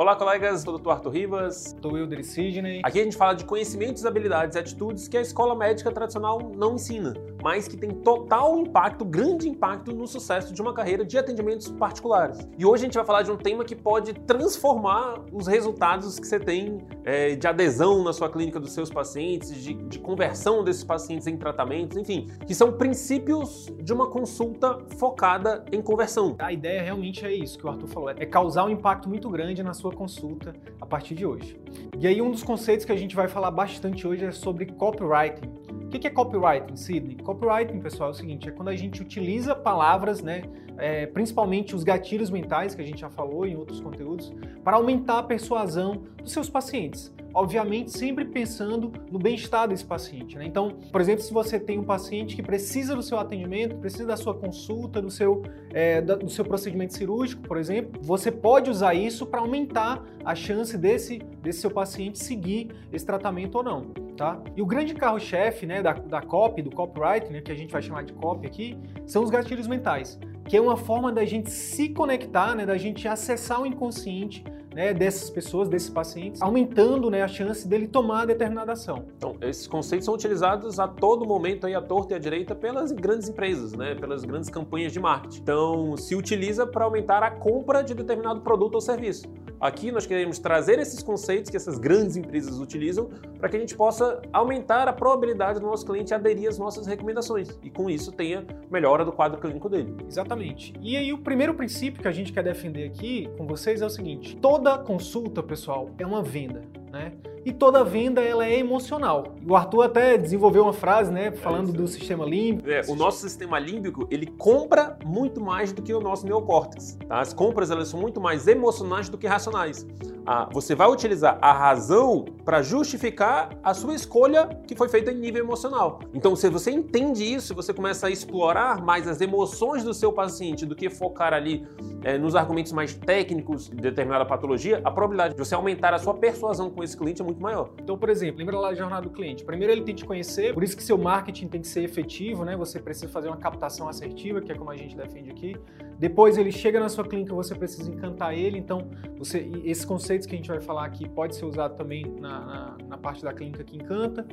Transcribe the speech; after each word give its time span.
Olá, 0.00 0.14
colegas, 0.14 0.60
sou 0.60 0.76
o 0.76 0.78
Dr. 0.78 0.90
Arthur 0.90 1.10
Rivas. 1.10 1.74
Sou 1.82 1.94
Wilder 1.94 2.24
Sidney. 2.24 2.82
Aqui 2.84 3.00
a 3.00 3.02
gente 3.02 3.16
fala 3.16 3.32
de 3.32 3.44
conhecimentos, 3.44 4.06
habilidades 4.06 4.54
e 4.54 4.58
atitudes 4.60 5.08
que 5.08 5.16
a 5.16 5.20
escola 5.20 5.56
médica 5.56 5.90
tradicional 5.90 6.52
não 6.54 6.76
ensina, 6.76 7.14
mas 7.42 7.66
que 7.66 7.76
tem 7.76 7.90
total 7.90 8.56
impacto, 8.60 9.04
grande 9.04 9.48
impacto 9.48 9.92
no 9.92 10.06
sucesso 10.06 10.54
de 10.54 10.62
uma 10.62 10.72
carreira 10.72 11.04
de 11.04 11.18
atendimentos 11.18 11.68
particulares. 11.72 12.48
E 12.56 12.64
hoje 12.64 12.84
a 12.84 12.86
gente 12.86 12.94
vai 12.94 13.04
falar 13.04 13.22
de 13.22 13.32
um 13.32 13.36
tema 13.36 13.64
que 13.64 13.74
pode 13.74 14.12
transformar 14.12 15.18
os 15.32 15.48
resultados 15.48 16.20
que 16.20 16.28
você 16.28 16.38
tem 16.38 16.78
é, 17.02 17.34
de 17.34 17.48
adesão 17.48 18.04
na 18.04 18.12
sua 18.12 18.30
clínica 18.30 18.60
dos 18.60 18.70
seus 18.70 18.90
pacientes, 18.90 19.52
de, 19.52 19.74
de 19.74 19.98
conversão 19.98 20.62
desses 20.62 20.84
pacientes 20.84 21.26
em 21.26 21.36
tratamentos, 21.36 21.96
enfim, 21.96 22.28
que 22.46 22.54
são 22.54 22.70
princípios 22.70 23.66
de 23.82 23.92
uma 23.92 24.06
consulta 24.06 24.78
focada 24.96 25.64
em 25.72 25.82
conversão. 25.82 26.36
A 26.38 26.52
ideia 26.52 26.82
realmente 26.82 27.26
é 27.26 27.34
isso 27.34 27.58
que 27.58 27.66
o 27.66 27.68
Arthur 27.68 27.88
falou, 27.88 28.10
é 28.10 28.24
causar 28.24 28.64
um 28.64 28.70
impacto 28.70 29.08
muito 29.08 29.28
grande 29.28 29.60
na 29.60 29.74
sua 29.74 29.87
sua 29.88 29.92
consulta 29.92 30.54
a 30.80 30.86
partir 30.86 31.14
de 31.14 31.24
hoje. 31.24 31.58
E 31.98 32.06
aí 32.06 32.20
um 32.20 32.30
dos 32.30 32.42
conceitos 32.42 32.84
que 32.84 32.92
a 32.92 32.96
gente 32.96 33.16
vai 33.16 33.28
falar 33.28 33.50
bastante 33.50 34.06
hoje 34.06 34.24
é 34.24 34.30
sobre 34.30 34.66
copywriting. 34.66 35.48
O 35.84 35.88
que 35.88 36.06
é 36.06 36.10
copywriting, 36.10 36.76
Sidney? 36.76 37.16
Copywriting, 37.16 37.80
pessoal, 37.80 38.10
é 38.10 38.12
o 38.12 38.14
seguinte, 38.14 38.48
é 38.48 38.52
quando 38.52 38.68
a 38.68 38.76
gente 38.76 39.00
utiliza 39.00 39.54
palavras, 39.54 40.20
né, 40.20 40.42
é, 40.76 41.06
principalmente 41.06 41.74
os 41.74 41.82
gatilhos 41.82 42.28
mentais, 42.30 42.74
que 42.74 42.82
a 42.82 42.84
gente 42.84 43.00
já 43.00 43.08
falou 43.08 43.46
em 43.46 43.56
outros 43.56 43.80
conteúdos, 43.80 44.32
para 44.62 44.76
aumentar 44.76 45.18
a 45.18 45.22
persuasão 45.22 46.02
dos 46.22 46.30
seus 46.30 46.50
pacientes. 46.50 47.10
Obviamente, 47.38 47.96
sempre 47.96 48.24
pensando 48.24 48.92
no 49.12 49.16
bem-estar 49.16 49.68
desse 49.68 49.84
paciente. 49.84 50.36
Né? 50.36 50.44
Então, 50.44 50.76
por 50.90 51.00
exemplo, 51.00 51.22
se 51.22 51.32
você 51.32 51.60
tem 51.60 51.78
um 51.78 51.84
paciente 51.84 52.34
que 52.34 52.42
precisa 52.42 52.96
do 52.96 53.02
seu 53.02 53.16
atendimento, 53.16 53.76
precisa 53.76 54.06
da 54.06 54.16
sua 54.16 54.34
consulta, 54.34 55.00
do 55.00 55.08
seu, 55.08 55.44
é, 55.72 56.00
do 56.02 56.28
seu 56.28 56.44
procedimento 56.44 56.96
cirúrgico, 56.96 57.40
por 57.42 57.56
exemplo, 57.56 58.02
você 58.02 58.32
pode 58.32 58.68
usar 58.68 58.94
isso 58.94 59.24
para 59.24 59.38
aumentar 59.38 60.04
a 60.24 60.34
chance 60.34 60.76
desse, 60.76 61.20
desse 61.40 61.60
seu 61.60 61.70
paciente 61.70 62.18
seguir 62.18 62.72
esse 62.92 63.06
tratamento 63.06 63.54
ou 63.54 63.62
não. 63.62 63.82
Tá? 64.16 64.42
E 64.56 64.60
o 64.60 64.66
grande 64.66 64.92
carro-chefe 64.92 65.64
né, 65.64 65.80
da, 65.80 65.92
da 65.92 66.20
copy, 66.20 66.60
do 66.60 66.72
copyright, 66.72 67.32
né, 67.32 67.40
que 67.40 67.52
a 67.52 67.54
gente 67.54 67.70
vai 67.70 67.80
chamar 67.80 68.02
de 68.02 68.14
copy 68.14 68.48
aqui, 68.48 68.76
são 69.06 69.22
os 69.22 69.30
gatilhos 69.30 69.68
mentais, 69.68 70.18
que 70.48 70.56
é 70.56 70.60
uma 70.60 70.76
forma 70.76 71.12
da 71.12 71.24
gente 71.24 71.52
se 71.52 71.90
conectar, 71.90 72.56
né, 72.56 72.66
da 72.66 72.76
gente 72.76 73.06
acessar 73.06 73.62
o 73.62 73.66
inconsciente 73.66 74.42
né, 74.74 74.92
dessas 74.92 75.30
pessoas, 75.30 75.68
desses 75.68 75.90
pacientes, 75.90 76.40
aumentando 76.42 77.10
né, 77.10 77.22
a 77.22 77.28
chance 77.28 77.66
dele 77.66 77.86
tomar 77.86 78.26
determinada 78.26 78.72
ação. 78.72 79.04
Então, 79.16 79.36
esses 79.40 79.66
conceitos 79.66 80.04
são 80.04 80.14
utilizados 80.14 80.78
a 80.78 80.86
todo 80.86 81.26
momento, 81.26 81.66
aí, 81.66 81.74
à 81.74 81.80
torta 81.80 82.14
e 82.14 82.16
à 82.16 82.18
direita, 82.18 82.54
pelas 82.54 82.92
grandes 82.92 83.28
empresas, 83.28 83.72
né, 83.72 83.94
pelas 83.94 84.24
grandes 84.24 84.50
campanhas 84.50 84.92
de 84.92 85.00
marketing. 85.00 85.40
Então, 85.40 85.96
se 85.96 86.14
utiliza 86.14 86.66
para 86.66 86.84
aumentar 86.84 87.22
a 87.22 87.30
compra 87.30 87.82
de 87.82 87.94
determinado 87.94 88.40
produto 88.40 88.74
ou 88.74 88.80
serviço. 88.80 89.28
Aqui 89.60 89.90
nós 89.90 90.06
queremos 90.06 90.38
trazer 90.38 90.78
esses 90.78 91.02
conceitos 91.02 91.50
que 91.50 91.56
essas 91.56 91.78
grandes 91.78 92.16
empresas 92.16 92.60
utilizam 92.60 93.10
para 93.38 93.48
que 93.48 93.56
a 93.56 93.58
gente 93.60 93.74
possa 93.74 94.22
aumentar 94.32 94.86
a 94.86 94.92
probabilidade 94.92 95.58
do 95.58 95.66
nosso 95.66 95.84
cliente 95.84 96.14
aderir 96.14 96.48
às 96.48 96.58
nossas 96.58 96.86
recomendações 96.86 97.58
e 97.62 97.68
com 97.68 97.90
isso 97.90 98.12
tenha 98.12 98.46
melhora 98.70 99.04
do 99.04 99.10
quadro 99.10 99.40
clínico 99.40 99.68
dele. 99.68 99.96
Exatamente. 100.06 100.72
E 100.80 100.96
aí 100.96 101.12
o 101.12 101.18
primeiro 101.18 101.54
princípio 101.54 102.00
que 102.00 102.06
a 102.06 102.12
gente 102.12 102.32
quer 102.32 102.44
defender 102.44 102.86
aqui 102.86 103.28
com 103.36 103.46
vocês 103.46 103.82
é 103.82 103.86
o 103.86 103.90
seguinte: 103.90 104.36
toda 104.36 104.67
toda 104.68 104.82
consulta, 104.82 105.42
pessoal, 105.42 105.88
é 105.98 106.06
uma 106.06 106.22
venda, 106.22 106.62
né? 106.90 107.12
E 107.48 107.52
toda 107.52 107.82
venda 107.82 108.20
ela 108.20 108.44
é 108.44 108.58
emocional. 108.58 109.34
O 109.48 109.56
Arthur 109.56 109.84
até 109.84 110.18
desenvolveu 110.18 110.64
uma 110.64 110.74
frase, 110.74 111.10
né, 111.10 111.32
falando 111.32 111.70
é 111.70 111.72
do 111.72 111.88
sistema 111.88 112.26
límbico. 112.26 112.68
É, 112.68 112.82
o 112.86 112.94
nosso 112.94 113.22
sistema 113.22 113.58
límbico, 113.58 114.06
ele 114.10 114.26
compra 114.26 114.98
muito 115.02 115.40
mais 115.40 115.72
do 115.72 115.80
que 115.80 115.94
o 115.94 115.98
nosso 115.98 116.26
neocórtex. 116.26 116.98
Tá? 117.08 117.20
As 117.20 117.32
compras 117.32 117.70
elas 117.70 117.88
são 117.88 117.98
muito 117.98 118.20
mais 118.20 118.46
emocionais 118.46 119.08
do 119.08 119.16
que 119.16 119.26
racionais. 119.26 119.86
Ah, 120.26 120.46
você 120.52 120.74
vai 120.74 120.90
utilizar 120.90 121.38
a 121.40 121.54
razão 121.54 122.26
para 122.44 122.60
justificar 122.60 123.48
a 123.62 123.72
sua 123.72 123.94
escolha 123.94 124.46
que 124.66 124.76
foi 124.76 124.86
feita 124.90 125.10
em 125.10 125.18
nível 125.18 125.42
emocional. 125.42 126.00
Então, 126.12 126.36
se 126.36 126.50
você 126.50 126.70
entende 126.70 127.24
isso, 127.24 127.54
você 127.54 127.72
começa 127.72 128.08
a 128.08 128.10
explorar 128.10 128.84
mais 128.84 129.08
as 129.08 129.22
emoções 129.22 129.82
do 129.82 129.94
seu 129.94 130.12
paciente 130.12 130.66
do 130.66 130.76
que 130.76 130.90
focar 130.90 131.32
ali 131.32 131.66
é, 132.04 132.18
nos 132.18 132.36
argumentos 132.36 132.72
mais 132.72 132.92
técnicos 132.92 133.70
de 133.70 133.76
determinada 133.76 134.26
patologia, 134.26 134.82
a 134.84 134.90
probabilidade 134.90 135.34
de 135.34 135.38
você 135.38 135.54
aumentar 135.54 135.94
a 135.94 135.98
sua 135.98 136.12
persuasão 136.12 136.68
com 136.68 136.84
esse 136.84 136.94
cliente 136.94 137.22
é 137.22 137.24
muito 137.24 137.37
maior. 137.40 137.70
Então, 137.82 137.96
por 137.96 138.08
exemplo, 138.08 138.38
lembra 138.38 138.58
lá 138.58 138.68
a 138.68 138.74
jornada 138.74 139.02
do 139.02 139.10
cliente. 139.10 139.44
Primeiro 139.44 139.72
ele 139.72 139.82
tem 139.82 139.94
que 139.94 140.02
te 140.02 140.06
conhecer, 140.06 140.54
por 140.54 140.62
isso 140.62 140.76
que 140.76 140.82
seu 140.82 140.98
marketing 140.98 141.48
tem 141.48 141.60
que 141.60 141.68
ser 141.68 141.82
efetivo, 141.82 142.44
né? 142.44 142.56
Você 142.56 142.78
precisa 142.78 143.08
fazer 143.08 143.28
uma 143.28 143.36
captação 143.36 143.88
assertiva, 143.88 144.40
que 144.40 144.52
é 144.52 144.54
como 144.54 144.70
a 144.70 144.76
gente 144.76 144.96
defende 144.96 145.30
aqui. 145.30 145.56
Depois 145.98 146.38
ele 146.38 146.52
chega 146.52 146.78
na 146.78 146.88
sua 146.88 147.04
clínica, 147.04 147.34
você 147.34 147.54
precisa 147.54 147.90
encantar 147.90 148.32
ele. 148.32 148.58
Então, 148.58 148.88
você, 149.16 149.50
esses 149.64 149.84
conceitos 149.84 150.26
que 150.26 150.34
a 150.34 150.36
gente 150.36 150.48
vai 150.48 150.60
falar 150.60 150.84
aqui 150.84 151.08
pode 151.08 151.34
ser 151.34 151.44
usado 151.44 151.76
também 151.76 152.04
na, 152.20 152.40
na, 152.40 152.76
na 152.88 152.98
parte 152.98 153.22
da 153.22 153.32
clínica 153.32 153.64
que 153.64 153.76
encanta. 153.76 154.26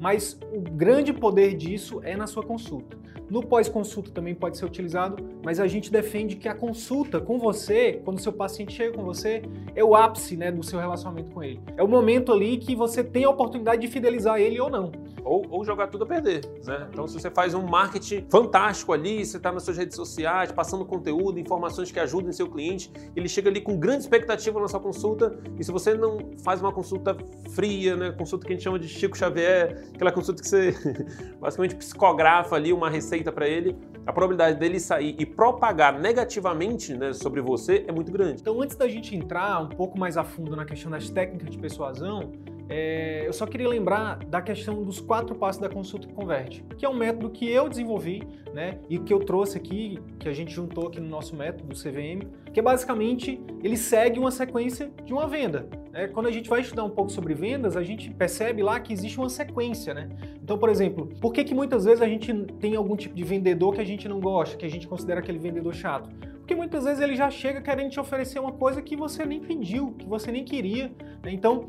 Mas 0.00 0.38
o 0.52 0.60
grande 0.60 1.12
poder 1.12 1.56
disso 1.56 2.00
é 2.04 2.16
na 2.16 2.26
sua 2.26 2.42
consulta. 2.42 2.96
No 3.30 3.44
pós-consulta 3.44 4.10
também 4.10 4.34
pode 4.34 4.58
ser 4.58 4.64
utilizado, 4.64 5.16
mas 5.44 5.60
a 5.60 5.68
gente 5.68 5.92
defende 5.92 6.34
que 6.34 6.48
a 6.48 6.54
consulta 6.54 7.20
com 7.20 7.38
você, 7.38 8.00
quando 8.04 8.18
o 8.18 8.20
seu 8.20 8.32
paciente 8.32 8.72
chega 8.72 8.96
com 8.96 9.04
você, 9.04 9.42
é 9.72 9.84
o 9.84 9.94
ápice 9.94 10.36
né, 10.36 10.50
do 10.50 10.64
seu 10.64 10.80
relacionamento 10.80 11.30
com 11.30 11.40
ele. 11.40 11.60
É 11.76 11.82
o 11.82 11.86
momento 11.86 12.32
ali 12.32 12.56
que 12.56 12.74
você 12.74 13.04
tem 13.04 13.22
a 13.22 13.30
oportunidade 13.30 13.82
de 13.82 13.86
fidelizar 13.86 14.40
ele 14.40 14.60
ou 14.60 14.68
não. 14.68 14.90
Ou, 15.22 15.46
ou 15.48 15.64
jogar 15.64 15.86
tudo 15.86 16.02
a 16.02 16.06
perder. 16.08 16.44
Né? 16.64 16.88
Então, 16.90 17.06
se 17.06 17.20
você 17.20 17.30
faz 17.30 17.54
um 17.54 17.62
marketing 17.62 18.26
fantástico 18.28 18.92
ali, 18.92 19.24
você 19.24 19.36
está 19.36 19.52
nas 19.52 19.62
suas 19.62 19.76
redes 19.76 19.94
sociais, 19.94 20.50
passando 20.50 20.84
conteúdo, 21.00 21.40
informações 21.40 21.90
que 21.90 21.98
ajudem 21.98 22.32
seu 22.32 22.48
cliente, 22.48 22.92
ele 23.16 23.28
chega 23.28 23.48
ali 23.48 23.60
com 23.60 23.78
grande 23.78 24.02
expectativa 24.02 24.60
na 24.60 24.68
sua 24.68 24.80
consulta, 24.80 25.38
e 25.58 25.64
se 25.64 25.72
você 25.72 25.94
não 25.94 26.30
faz 26.44 26.60
uma 26.60 26.72
consulta 26.72 27.16
fria, 27.50 27.96
né, 27.96 28.12
consulta 28.12 28.46
que 28.46 28.52
a 28.52 28.56
gente 28.56 28.62
chama 28.62 28.78
de 28.78 28.86
Chico 28.86 29.16
Xavier, 29.16 29.88
aquela 29.94 30.12
consulta 30.12 30.42
que 30.42 30.48
você 30.48 30.74
basicamente 31.40 31.74
psicografa 31.76 32.54
ali 32.54 32.72
uma 32.72 32.90
receita 32.90 33.32
para 33.32 33.48
ele, 33.48 33.76
a 34.06 34.12
probabilidade 34.12 34.58
dele 34.58 34.78
sair 34.78 35.16
e 35.18 35.24
propagar 35.24 35.98
negativamente 35.98 36.94
né, 36.94 37.12
sobre 37.12 37.40
você 37.40 37.84
é 37.88 37.92
muito 37.92 38.12
grande. 38.12 38.40
Então, 38.40 38.60
antes 38.60 38.76
da 38.76 38.88
gente 38.88 39.16
entrar 39.16 39.62
um 39.62 39.68
pouco 39.68 39.98
mais 39.98 40.16
a 40.16 40.24
fundo 40.24 40.54
na 40.54 40.64
questão 40.64 40.90
das 40.90 41.08
técnicas 41.08 41.50
de 41.50 41.58
persuasão, 41.58 42.32
é, 42.70 43.26
eu 43.26 43.32
só 43.32 43.46
queria 43.46 43.68
lembrar 43.68 44.18
da 44.26 44.40
questão 44.40 44.80
dos 44.84 45.00
quatro 45.00 45.34
passos 45.34 45.60
da 45.60 45.68
consulta 45.68 46.06
que 46.06 46.14
converte, 46.14 46.64
que 46.78 46.86
é 46.86 46.88
um 46.88 46.94
método 46.94 47.28
que 47.28 47.50
eu 47.50 47.68
desenvolvi, 47.68 48.22
né, 48.54 48.78
e 48.88 48.98
que 48.98 49.12
eu 49.12 49.18
trouxe 49.18 49.58
aqui, 49.58 49.98
que 50.20 50.28
a 50.28 50.32
gente 50.32 50.52
juntou 50.52 50.86
aqui 50.86 51.00
no 51.00 51.08
nosso 51.08 51.34
método 51.34 51.66
do 51.68 51.74
CVM, 51.74 52.28
que 52.52 52.60
é 52.60 52.62
basicamente 52.62 53.40
ele 53.62 53.76
segue 53.76 54.20
uma 54.20 54.30
sequência 54.30 54.92
de 55.04 55.12
uma 55.12 55.26
venda. 55.26 55.68
Né? 55.90 56.06
Quando 56.06 56.26
a 56.26 56.30
gente 56.30 56.48
vai 56.48 56.60
estudar 56.60 56.84
um 56.84 56.90
pouco 56.90 57.10
sobre 57.10 57.34
vendas, 57.34 57.76
a 57.76 57.82
gente 57.82 58.08
percebe 58.10 58.62
lá 58.62 58.78
que 58.78 58.92
existe 58.92 59.18
uma 59.18 59.28
sequência, 59.28 59.92
né? 59.92 60.08
Então, 60.40 60.56
por 60.56 60.68
exemplo, 60.68 61.08
por 61.20 61.32
que, 61.32 61.42
que 61.42 61.54
muitas 61.54 61.84
vezes 61.84 62.00
a 62.00 62.06
gente 62.06 62.32
tem 62.60 62.76
algum 62.76 62.94
tipo 62.94 63.14
de 63.14 63.24
vendedor 63.24 63.74
que 63.74 63.80
a 63.80 63.84
gente 63.84 64.08
não 64.08 64.20
gosta, 64.20 64.56
que 64.56 64.64
a 64.64 64.70
gente 64.70 64.86
considera 64.86 65.18
aquele 65.18 65.38
vendedor 65.38 65.74
chato? 65.74 66.08
Porque 66.38 66.54
muitas 66.54 66.84
vezes 66.84 67.00
ele 67.00 67.14
já 67.14 67.30
chega 67.30 67.60
querendo 67.60 67.90
te 67.90 68.00
oferecer 68.00 68.38
uma 68.38 68.52
coisa 68.52 68.80
que 68.82 68.96
você 68.96 69.24
nem 69.24 69.40
pediu, 69.40 69.92
que 69.92 70.06
você 70.06 70.32
nem 70.32 70.44
queria. 70.44 70.92
Né? 71.22 71.32
Então, 71.32 71.68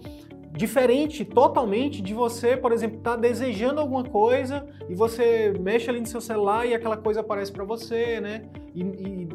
Diferente 0.53 1.23
totalmente 1.23 2.01
de 2.01 2.13
você, 2.13 2.57
por 2.57 2.72
exemplo, 2.72 2.97
estar 2.97 3.12
tá 3.12 3.17
desejando 3.17 3.79
alguma 3.79 4.03
coisa 4.03 4.67
e 4.89 4.94
você 4.94 5.53
mexe 5.59 5.89
ali 5.89 6.00
no 6.00 6.07
seu 6.07 6.19
celular 6.19 6.66
e 6.67 6.73
aquela 6.73 6.97
coisa 6.97 7.22
aparece 7.22 7.51
para 7.51 7.63
você, 7.63 8.19
né? 8.19 8.50
E, 8.75 8.81
e, 8.81 9.29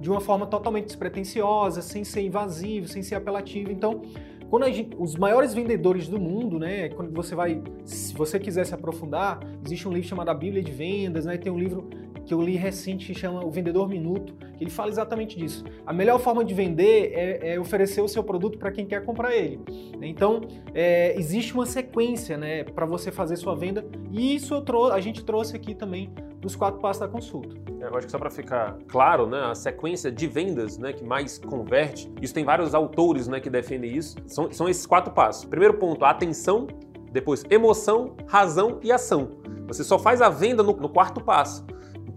de 0.00 0.10
uma 0.10 0.20
forma 0.20 0.46
totalmente 0.46 0.86
despretensiosa, 0.86 1.82
sem 1.82 2.04
ser 2.04 2.22
invasivo, 2.22 2.88
sem 2.88 3.02
ser 3.02 3.14
apelativo. 3.14 3.70
Então, 3.70 4.02
quando 4.50 4.66
gente, 4.66 4.96
os 4.98 5.14
maiores 5.14 5.54
vendedores 5.54 6.08
do 6.08 6.18
mundo, 6.18 6.58
né? 6.58 6.88
Quando 6.90 7.12
você 7.12 7.34
vai, 7.34 7.62
se 7.84 8.12
você 8.14 8.38
quiser 8.38 8.66
se 8.66 8.74
aprofundar, 8.74 9.40
existe 9.64 9.86
um 9.86 9.92
livro 9.92 10.08
chamado 10.08 10.28
A 10.28 10.34
Bíblia 10.34 10.62
de 10.62 10.72
Vendas, 10.72 11.24
né? 11.24 11.38
Tem 11.38 11.52
um 11.52 11.58
livro 11.58 11.88
que 12.30 12.34
eu 12.34 12.40
li 12.40 12.54
recente 12.54 13.08
que 13.08 13.12
chama 13.18 13.44
O 13.44 13.50
Vendedor 13.50 13.88
Minuto, 13.88 14.34
que 14.56 14.62
ele 14.62 14.70
fala 14.70 14.88
exatamente 14.88 15.36
disso. 15.36 15.64
A 15.84 15.92
melhor 15.92 16.20
forma 16.20 16.44
de 16.44 16.54
vender 16.54 17.10
é, 17.12 17.54
é 17.54 17.60
oferecer 17.60 18.00
o 18.02 18.06
seu 18.06 18.22
produto 18.22 18.56
para 18.56 18.70
quem 18.70 18.86
quer 18.86 19.04
comprar 19.04 19.34
ele. 19.34 19.58
Então, 20.00 20.40
é, 20.72 21.18
existe 21.18 21.52
uma 21.52 21.66
sequência 21.66 22.36
né, 22.36 22.62
para 22.62 22.86
você 22.86 23.10
fazer 23.10 23.34
sua 23.34 23.56
venda 23.56 23.84
e 24.12 24.36
isso 24.36 24.62
a 24.92 25.00
gente 25.00 25.24
trouxe 25.24 25.56
aqui 25.56 25.74
também 25.74 26.14
dos 26.38 26.54
quatro 26.54 26.80
passos 26.80 27.00
da 27.00 27.08
consulta. 27.08 27.56
É, 27.80 27.86
eu 27.86 27.96
acho 27.96 28.06
que 28.06 28.12
só 28.12 28.18
para 28.18 28.30
ficar 28.30 28.78
claro, 28.86 29.26
né, 29.26 29.46
a 29.50 29.54
sequência 29.56 30.12
de 30.12 30.28
vendas 30.28 30.78
né, 30.78 30.92
que 30.92 31.02
mais 31.02 31.36
converte, 31.36 32.08
isso 32.22 32.32
tem 32.32 32.44
vários 32.44 32.76
autores 32.76 33.26
né, 33.26 33.40
que 33.40 33.50
defendem 33.50 33.96
isso, 33.96 34.16
são, 34.28 34.52
são 34.52 34.68
esses 34.68 34.86
quatro 34.86 35.12
passos. 35.12 35.46
Primeiro 35.46 35.74
ponto, 35.78 36.04
atenção, 36.04 36.68
depois 37.10 37.42
emoção, 37.50 38.14
razão 38.28 38.78
e 38.84 38.92
ação. 38.92 39.30
Você 39.66 39.82
só 39.82 39.98
faz 39.98 40.22
a 40.22 40.28
venda 40.28 40.62
no, 40.62 40.76
no 40.76 40.88
quarto 40.88 41.20
passo. 41.20 41.66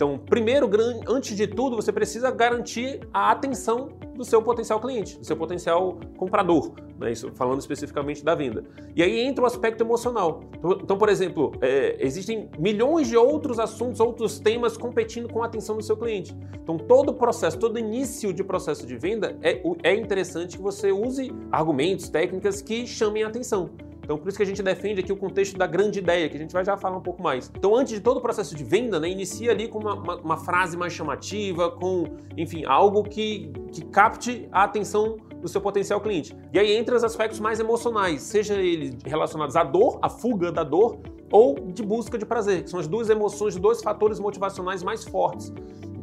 Então, 0.04 0.18
primeiro, 0.18 0.70
antes 1.08 1.34
de 1.34 1.48
tudo, 1.48 1.78
você 1.78 1.90
precisa 1.90 2.30
garantir 2.30 3.00
a 3.14 3.32
atenção 3.32 3.88
do 4.14 4.26
seu 4.26 4.42
potencial 4.42 4.78
cliente, 4.82 5.18
do 5.18 5.26
seu 5.26 5.38
potencial 5.38 5.98
comprador, 6.18 6.74
né? 7.00 7.10
Isso, 7.10 7.32
falando 7.36 7.62
especificamente 7.62 8.22
da 8.22 8.36
venda. 8.36 8.66
E 8.94 9.02
aí 9.02 9.22
entra 9.22 9.46
o 9.46 9.48
aspecto 9.48 9.82
emocional. 9.82 10.42
Então, 10.58 10.78
então 10.84 10.98
por 10.98 11.08
exemplo, 11.08 11.54
é, 11.62 11.96
existem 12.02 12.50
milhões 12.60 13.08
de 13.08 13.16
outros 13.16 13.60
assuntos, 13.60 14.02
outros 14.02 14.40
temas 14.40 14.76
competindo 14.76 15.32
com 15.32 15.42
a 15.42 15.46
atenção 15.46 15.78
do 15.78 15.84
seu 15.84 15.96
cliente. 15.96 16.36
Então, 16.62 16.78
todo 16.78 17.12
o 17.12 17.14
processo, 17.14 17.58
todo 17.58 17.80
início 17.80 18.34
de 18.34 18.44
processo 18.44 18.86
de 18.86 18.98
venda 18.98 19.38
é, 19.42 19.62
é 19.84 19.96
interessante 19.96 20.58
que 20.58 20.62
você 20.62 20.92
use 20.92 21.32
argumentos, 21.50 22.10
técnicas 22.10 22.62
que 22.62 22.86
chamem 22.86 23.24
a 23.24 23.30
atenção. 23.30 23.70
Então, 24.13 24.21
por 24.21 24.30
isso 24.30 24.38
que 24.38 24.44
a 24.44 24.45
gente 24.45 24.62
defende 24.62 25.00
aqui 25.00 25.12
o 25.12 25.18
contexto 25.18 25.57
da 25.57 25.65
grande 25.65 25.98
ideia, 25.98 26.30
que 26.30 26.38
a 26.38 26.39
gente 26.39 26.54
vai 26.54 26.63
já 26.63 26.77
falar 26.77 26.98
um 26.98 27.01
pouco 27.01 27.24
mais. 27.24 27.51
Então, 27.57 27.75
antes 27.75 27.94
de 27.95 28.00
todo 28.00 28.18
o 28.18 28.21
processo 28.21 28.56
de 28.56 28.63
venda, 28.63 29.00
né, 29.00 29.10
inicia 29.10 29.50
ali 29.50 29.68
com 29.68 29.80
uma, 29.80 29.95
uma, 29.95 30.15
uma 30.18 30.38
frase 30.38 30.77
mais 30.77 30.94
chamativa, 30.94 31.71
com, 31.71 32.04
enfim, 32.38 32.63
algo 32.63 33.04
que, 33.04 33.51
que 33.71 33.83
capte 33.86 34.48
a 34.51 34.65
atenção 34.65 35.18
do 35.42 35.48
seu 35.48 35.60
potencial 35.60 36.00
cliente. 36.00 36.38
E 36.54 36.60
aí 36.60 36.75
entra 36.75 36.95
os 36.95 37.04
aspectos 37.04 37.39
mais 37.39 37.60
emocionais, 37.60 38.21
seja 38.21 38.54
eles 38.54 38.95
relacionados 39.04 39.56
à 39.56 39.63
dor, 39.63 39.98
à 40.00 40.10
fuga 40.10 40.51
da 40.51 40.63
dor, 40.63 41.00
ou 41.31 41.56
de 41.56 41.81
busca 41.81 42.15
de 42.15 42.25
prazer, 42.25 42.62
que 42.65 42.69
são 42.69 42.80
as 42.80 42.88
duas 42.88 43.10
emoções, 43.10 43.56
dois 43.56 43.81
fatores 43.81 44.19
motivacionais 44.19 44.83
mais 44.83 45.04
fortes. 45.04 45.51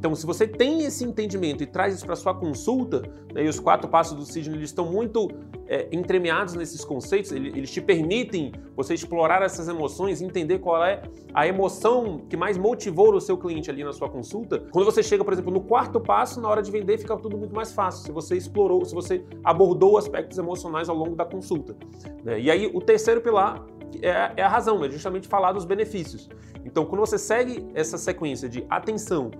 Então, 0.01 0.15
se 0.15 0.25
você 0.25 0.49
tem 0.49 0.83
esse 0.83 1.05
entendimento 1.05 1.63
e 1.63 1.67
traz 1.67 1.95
isso 1.95 2.07
para 2.07 2.17
sua 2.17 2.33
consulta, 2.33 3.03
né, 3.35 3.45
e 3.45 3.49
os 3.51 3.61
quatro 3.61 3.87
passos 3.87 4.17
do 4.17 4.25
Sidney 4.25 4.57
eles 4.57 4.71
estão 4.71 4.91
muito 4.91 5.29
é, 5.67 5.89
entremeados 5.93 6.55
nesses 6.55 6.83
conceitos, 6.83 7.31
eles, 7.31 7.71
te 7.71 7.83
permitem 7.83 8.51
você 8.75 8.95
explorar 8.95 9.43
essas 9.43 9.69
emoções, 9.69 10.23
entender 10.23 10.59
qual 10.59 10.83
é 10.83 11.03
a 11.35 11.47
emoção 11.47 12.23
que 12.31 12.35
mais 12.35 12.57
motivou 12.57 13.15
o 13.15 13.21
seu 13.21 13.37
cliente 13.37 13.69
ali 13.71 13.85
na 13.85 13.93
sua 13.93 14.09
consulta. 14.09 14.59
Quando 14.73 14.87
você 14.87 15.03
chega, 15.03 15.23
por 15.23 15.35
exemplo, 15.35 15.53
no 15.53 15.61
quarto 15.61 16.01
passo, 16.01 16.41
na 16.41 16.49
hora 16.49 16.63
de 16.63 16.71
vender, 16.71 16.97
fica 16.97 17.15
tudo 17.19 17.37
muito 17.37 17.55
mais 17.55 17.71
fácil. 17.71 18.07
Se 18.07 18.11
você 18.11 18.39
explorou, 18.39 18.83
se 18.87 18.95
você 18.95 19.23
abordou 19.45 19.99
aspectos 19.99 20.39
emocionais 20.39 20.89
ao 20.89 20.97
longo 20.97 21.15
da 21.15 21.27
consulta. 21.27 21.77
Né? 22.25 22.41
E 22.41 22.51
aí, 22.51 22.71
o 22.73 22.81
terceiro 22.81 23.21
pilar 23.21 23.67
é, 24.01 24.33
é 24.39 24.43
a 24.43 24.49
razão, 24.49 24.83
é 24.83 24.91
justamente 24.91 25.29
falar 25.29 25.53
dos 25.53 25.67
benefícios. 25.67 26.31
Então, 26.65 26.85
quando 26.85 27.01
você 27.01 27.19
segue 27.19 27.67
essa 27.75 27.99
sequência 27.99 28.49
de 28.49 28.65
atenção, 28.69 29.31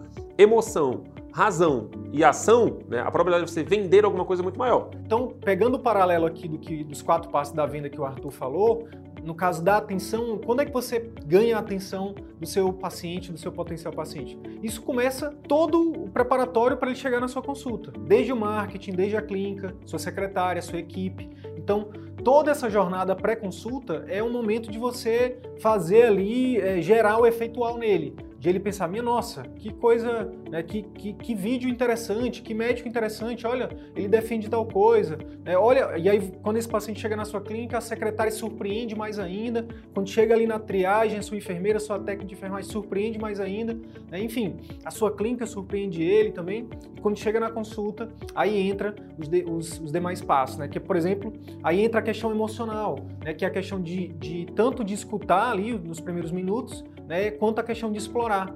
emoção, 0.41 1.05
razão 1.33 1.91
e 2.13 2.25
ação, 2.25 2.79
né, 2.89 3.01
a 3.01 3.11
probabilidade 3.11 3.47
de 3.47 3.53
você 3.53 3.63
vender 3.63 4.05
alguma 4.05 4.25
coisa 4.25 4.43
é 4.43 4.45
muito 4.45 4.59
maior. 4.59 4.91
Então, 5.05 5.35
pegando 5.41 5.77
o 5.77 5.79
paralelo 5.79 6.27
aqui 6.27 6.49
do 6.49 6.59
que 6.59 6.83
dos 6.83 7.03
quatro 7.03 7.31
passos 7.31 7.55
da 7.55 7.67
venda 7.67 7.89
que 7.89 8.01
o 8.01 8.05
Arthur 8.05 8.31
falou, 8.31 8.89
no 9.23 9.35
caso 9.35 9.63
da 9.63 9.77
atenção, 9.77 10.39
quando 10.39 10.63
é 10.63 10.65
que 10.65 10.73
você 10.73 11.11
ganha 11.27 11.57
a 11.57 11.61
atenção 11.61 12.15
do 12.41 12.47
seu 12.47 12.73
paciente, 12.73 13.31
do 13.31 13.39
seu 13.39 13.53
potencial 13.53 13.93
paciente? 13.93 14.39
Isso 14.63 14.83
começa 14.83 15.31
todo 15.47 15.93
o 15.93 16.09
preparatório 16.09 16.77
para 16.77 16.89
ele 16.89 16.99
chegar 16.99 17.21
na 17.21 17.29
sua 17.29 17.43
consulta, 17.43 17.93
desde 18.01 18.33
o 18.33 18.37
marketing, 18.37 18.93
desde 18.93 19.17
a 19.17 19.23
clínica, 19.23 19.75
sua 19.85 19.99
secretária, 19.99 20.63
sua 20.63 20.79
equipe. 20.79 21.31
Então, 21.57 21.91
toda 22.25 22.51
essa 22.51 22.71
jornada 22.71 23.15
pré-consulta 23.15 24.05
é 24.09 24.23
um 24.23 24.33
momento 24.33 24.71
de 24.71 24.79
você 24.79 25.39
fazer 25.61 26.05
ali, 26.05 26.59
é, 26.59 26.81
gerar 26.81 27.19
o 27.19 27.27
efeitual 27.27 27.77
nele 27.77 28.17
de 28.41 28.49
ele 28.49 28.59
pensar, 28.59 28.89
minha 28.89 29.03
nossa, 29.03 29.43
que 29.43 29.71
coisa, 29.71 30.33
né, 30.51 30.63
que, 30.63 30.83
que, 30.83 31.13
que, 31.13 31.35
vídeo 31.35 31.69
interessante, 31.69 32.41
que 32.41 32.55
médico 32.55 32.89
interessante, 32.89 33.47
olha, 33.47 33.69
ele 33.95 34.09
defende 34.09 34.49
tal 34.49 34.65
coisa. 34.65 35.19
Né, 35.45 35.59
olha, 35.59 35.99
e 35.99 36.09
aí 36.09 36.33
quando 36.43 36.57
esse 36.57 36.67
paciente 36.67 36.99
chega 36.99 37.15
na 37.15 37.27
sua 37.27 37.43
clínica, 37.43 37.77
a 37.77 37.83
secretária 37.83 38.33
surpreende 38.33 38.97
mais 38.97 39.19
ainda. 39.19 39.69
Quando 39.93 40.09
chega 40.09 40.35
ali 40.35 40.47
na 40.47 40.59
triagem, 40.59 41.21
sua 41.21 41.37
enfermeira, 41.37 41.79
sua 41.79 41.99
técnica 41.99 42.29
de 42.29 42.35
enfermagem 42.35 42.71
surpreende 42.71 43.19
mais 43.19 43.39
ainda. 43.41 43.75
Né, 44.11 44.23
enfim, 44.23 44.57
a 44.87 44.91
sua 44.91 45.15
clínica 45.15 45.45
surpreende 45.45 46.03
ele 46.03 46.33
também. 46.33 46.67
E 46.97 47.01
quando 47.03 47.19
chega 47.19 47.39
na 47.39 47.51
consulta, 47.51 48.09
aí 48.35 48.59
entra 48.59 48.95
os, 49.19 49.29
de, 49.29 49.45
os, 49.45 49.79
os 49.81 49.93
demais 49.93 50.23
passos, 50.23 50.57
né? 50.57 50.67
Que, 50.67 50.81
por 50.81 50.97
exemplo, 50.97 51.31
aí 51.63 51.83
entra 51.83 52.01
a 52.01 52.03
questão 52.03 52.31
emocional, 52.31 53.01
né? 53.23 53.35
Que 53.35 53.45
é 53.45 53.49
a 53.49 53.51
questão 53.51 53.79
de, 53.83 54.09
de 54.09 54.47
tanto 54.57 54.83
de 54.83 54.95
escutar 54.95 55.53
ali 55.53 55.79
nos 55.79 56.01
primeiros 56.01 56.33
minutos, 56.33 56.83
né, 57.11 57.29
quanto 57.33 57.59
à 57.59 57.65
questão 57.65 57.91
de 57.91 57.99
explorar. 57.99 58.55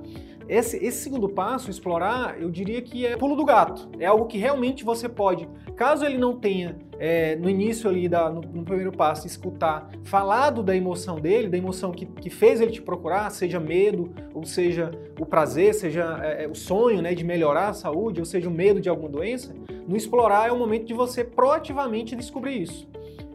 Esse, 0.49 0.77
esse, 0.77 0.99
segundo 0.99 1.29
passo, 1.29 1.71
explorar, 1.71 2.41
eu 2.41 2.51
diria 2.51 2.81
que 2.81 3.05
é 3.05 3.17
pulo 3.17 3.35
do 3.35 3.45
gato. 3.45 3.89
É 3.99 4.07
algo 4.07 4.27
que 4.27 4.39
realmente 4.39 4.85
você 4.85 5.09
pode, 5.09 5.49
caso 5.75 6.05
ele 6.05 6.19
não 6.19 6.39
tenha 6.39 6.77
é, 6.99 7.35
no 7.35 7.51
início 7.51 7.91
ali, 7.91 8.09
da, 8.09 8.31
no, 8.31 8.43
no, 8.43 8.63
primeiro 8.63 8.93
passo, 8.93 9.27
escutar, 9.27 9.91
falado 10.05 10.63
da 10.63 10.77
emoção 10.77 11.19
dele, 11.19 11.49
da 11.49 11.59
emoção 11.59 11.91
que, 11.91 12.07
que 12.07 12.31
fez 12.31 12.61
ele 12.61 12.71
te 12.71 12.81
procurar, 12.81 13.29
seja 13.31 13.59
medo, 13.59 14.15
ou 14.33 14.45
seja 14.45 14.93
o 15.19 15.27
prazer, 15.27 15.75
seja 15.75 16.21
é, 16.23 16.45
é 16.45 16.49
o 16.49 16.55
sonho 16.55 17.03
né, 17.03 17.13
de 17.13 17.25
melhorar 17.25 17.71
a 17.71 17.73
saúde, 17.73 18.21
ou 18.21 18.27
seja 18.27 18.49
o 18.49 18.53
medo 18.53 18.81
de 18.81 18.89
alguma 18.89 19.09
doença, 19.09 19.53
no 19.89 19.97
explorar 19.97 20.49
é 20.49 20.53
o 20.53 20.59
momento 20.59 20.85
de 20.85 20.95
você 20.95 21.25
proativamente 21.25 22.15
descobrir 22.15 22.63
isso. 22.63 22.87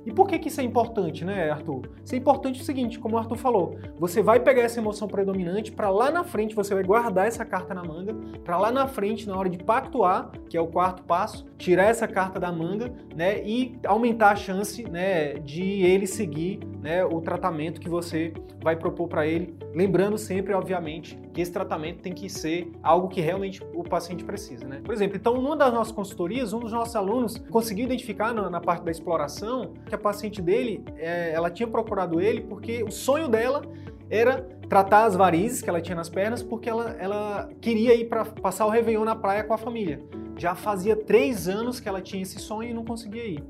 E 0.10 0.12
por 0.12 0.28
que, 0.28 0.40
que 0.40 0.48
isso 0.48 0.60
é 0.60 0.64
importante, 0.64 1.24
né, 1.24 1.52
Arthur? 1.52 1.88
Isso 2.04 2.16
é 2.16 2.18
importante 2.18 2.60
o 2.60 2.64
seguinte, 2.64 2.98
como 2.98 3.16
o 3.16 3.20
Arthur 3.20 3.38
falou, 3.38 3.78
você 4.00 4.24
vai 4.24 4.40
pegar 4.40 4.64
essa 4.64 4.80
emoção 4.80 5.08
predominante 5.08 5.72
para 5.72 5.92
lá 5.92 6.10
na 6.10 6.24
frente, 6.24 6.56
você 6.56 6.74
vai 6.74 6.84
guardar 6.84 7.28
essa 7.28 7.46
carta 7.46 7.76
na 7.76 7.84
manga, 7.84 8.16
para 8.44 8.58
lá 8.58 8.72
na 8.72 8.88
frente, 8.88 9.28
na 9.28 9.38
hora 9.38 9.48
de 9.48 9.60
pactuar, 9.60 10.32
que 10.50 10.58
é 10.58 10.62
o 10.62 10.66
quarto 10.66 11.04
passo, 11.04 11.46
tirar 11.60 11.84
essa 11.84 12.08
carta 12.08 12.40
da 12.40 12.52
manga, 12.52 12.92
né, 13.16 13.40
e 13.46 13.78
aumentar 13.86 14.32
a 14.32 14.36
chance, 14.36 14.84
né, 14.90 15.34
de 15.34 15.84
ele 15.84 16.08
seguir, 16.08 16.60
né, 16.82 17.06
o 17.06 17.22
tratamento 17.22 17.80
que 17.80 17.88
você 17.88 18.34
vai 18.64 18.76
propor 18.76 19.08
para 19.08 19.28
ele, 19.28 19.56
lembrando 19.76 20.18
sempre, 20.18 20.56
obviamente, 20.56 21.20
que 21.32 21.40
esse 21.40 21.52
tratamento 21.52 22.02
tem 22.02 22.14
que 22.14 22.28
ser 22.30 22.72
algo 22.82 23.10
que 23.10 23.22
realmente 23.22 23.62
o 23.80 23.84
paciente 23.84 24.26
precisa, 24.26 24.68
né? 24.68 24.82
Por 24.84 24.94
exemplo, 24.94 25.16
então, 25.16 25.42
numa 25.42 25.56
das 25.56 25.74
nossas 25.74 25.94
consultorias, 25.94 26.52
um 26.52 26.60
dos 26.60 26.74
nossos 26.74 26.96
alunos 26.96 27.38
conseguiu 27.50 27.86
identificar 27.86 28.34
na, 28.34 28.50
na 28.50 28.60
parte 28.60 28.84
da 28.84 28.92
exploração 28.92 29.74
que 29.86 29.96
a 29.96 29.98
paciente 29.98 30.42
dele, 30.42 30.84
é, 30.98 31.32
ela 31.34 31.50
tinha 31.50 31.68
procurado 31.68 32.20
ele 32.20 32.42
porque 32.42 32.84
o 32.84 32.92
sonho 32.92 33.30
dela 33.30 33.62
era 34.10 34.42
tratar 34.68 35.06
as 35.06 35.16
varizes 35.16 35.62
que 35.62 35.70
ela 35.70 35.80
tinha 35.80 35.96
nas 35.96 36.10
pernas, 36.10 36.44
porque 36.44 36.70
ela, 36.70 36.96
ela 37.00 37.50
queria 37.62 37.96
ir 37.96 38.06
para 38.06 38.26
passar 38.26 38.66
o 38.66 38.70
Réveillon 38.70 39.06
na 39.06 39.16
praia 39.16 39.44
com 39.44 39.54
a 39.54 39.58
família. 39.58 40.02
Já 40.38 40.56
fazia 40.56 40.96
três 40.96 41.48
anos 41.48 41.80
que 41.80 41.88
ela 41.88 42.02
tinha 42.02 42.22
esse 42.22 42.40
sonho 42.40 42.70
e 42.70 42.74
não 42.74 42.84
conseguia 42.84 43.26
ir. 43.26 43.44